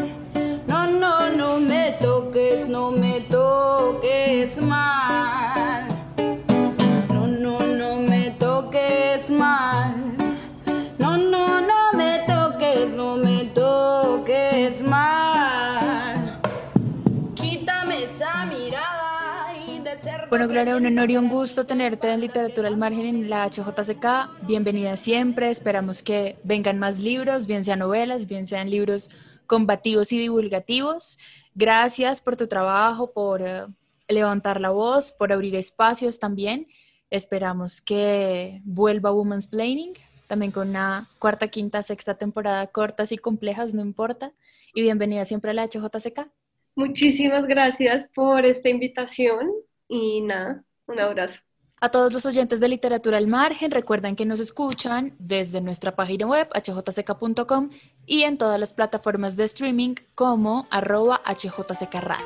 Bueno, 20.35 20.49
Gloria, 20.49 20.75
un 20.75 20.85
honor 20.85 21.09
y 21.09 21.15
un 21.15 21.29
gusto 21.29 21.65
tenerte 21.65 22.11
en 22.11 22.19
Literatura 22.19 22.67
al 22.67 22.75
Margen 22.75 23.05
en 23.05 23.29
la 23.29 23.49
HJCK. 23.49 24.45
Bienvenida 24.45 24.97
siempre. 24.97 25.49
Esperamos 25.49 26.03
que 26.03 26.35
vengan 26.43 26.77
más 26.77 26.99
libros, 26.99 27.47
bien 27.47 27.63
sean 27.63 27.79
novelas, 27.79 28.27
bien 28.27 28.45
sean 28.45 28.69
libros 28.69 29.09
combativos 29.47 30.11
y 30.11 30.19
divulgativos. 30.19 31.17
Gracias 31.53 32.19
por 32.19 32.35
tu 32.35 32.47
trabajo, 32.47 33.13
por 33.13 33.41
eh, 33.43 33.65
levantar 34.09 34.59
la 34.59 34.71
voz, 34.71 35.13
por 35.13 35.31
abrir 35.31 35.55
espacios 35.55 36.19
también. 36.19 36.67
Esperamos 37.09 37.79
que 37.79 38.59
vuelva 38.65 39.13
Women's 39.13 39.47
Planning, 39.47 39.93
también 40.27 40.51
con 40.51 40.67
una 40.67 41.09
cuarta, 41.17 41.47
quinta, 41.47 41.81
sexta 41.81 42.15
temporada 42.15 42.67
cortas 42.67 43.13
y 43.13 43.17
complejas, 43.17 43.73
no 43.73 43.81
importa. 43.81 44.33
Y 44.73 44.81
bienvenida 44.81 45.23
siempre 45.23 45.51
a 45.51 45.53
la 45.53 45.65
HJCK. 45.65 46.27
Muchísimas 46.75 47.47
gracias 47.47 48.09
por 48.13 48.43
esta 48.45 48.67
invitación 48.67 49.49
y 49.87 50.21
nada, 50.21 50.63
un 50.87 50.99
abrazo. 50.99 51.41
A 51.81 51.89
todos 51.89 52.13
los 52.13 52.25
oyentes 52.25 52.59
de 52.59 52.69
Literatura 52.69 53.17
al 53.17 53.27
Margen, 53.27 53.69
recuerden 53.69 54.15
que 54.15 54.25
nos 54.25 54.39
escuchan 54.39 55.13
desde 55.19 55.61
nuestra 55.61 55.95
página 55.95 56.25
web 56.25 56.47
hjck.com 56.53 57.69
y 58.05 58.23
en 58.23 58.37
todas 58.37 58.59
las 58.59 58.73
plataformas 58.73 59.35
de 59.35 59.43
streaming 59.43 59.95
como 60.15 60.67
arroba 60.71 61.21
hjck 61.25 61.93
radio. 61.95 62.25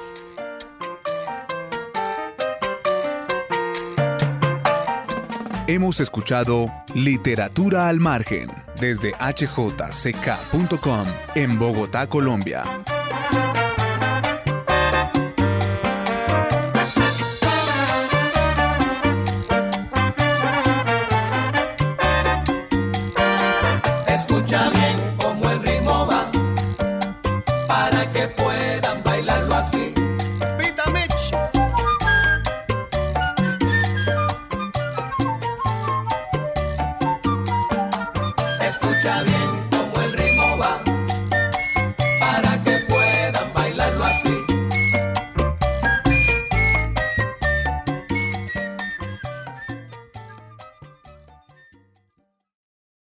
Hemos 5.68 6.00
escuchado 6.00 6.72
Literatura 6.96 7.90
al 7.90 8.00
Margen 8.00 8.50
desde 8.80 9.12
hjck.com 9.12 11.08
en 11.36 11.60
Bogotá, 11.60 12.08
Colombia. 12.08 12.64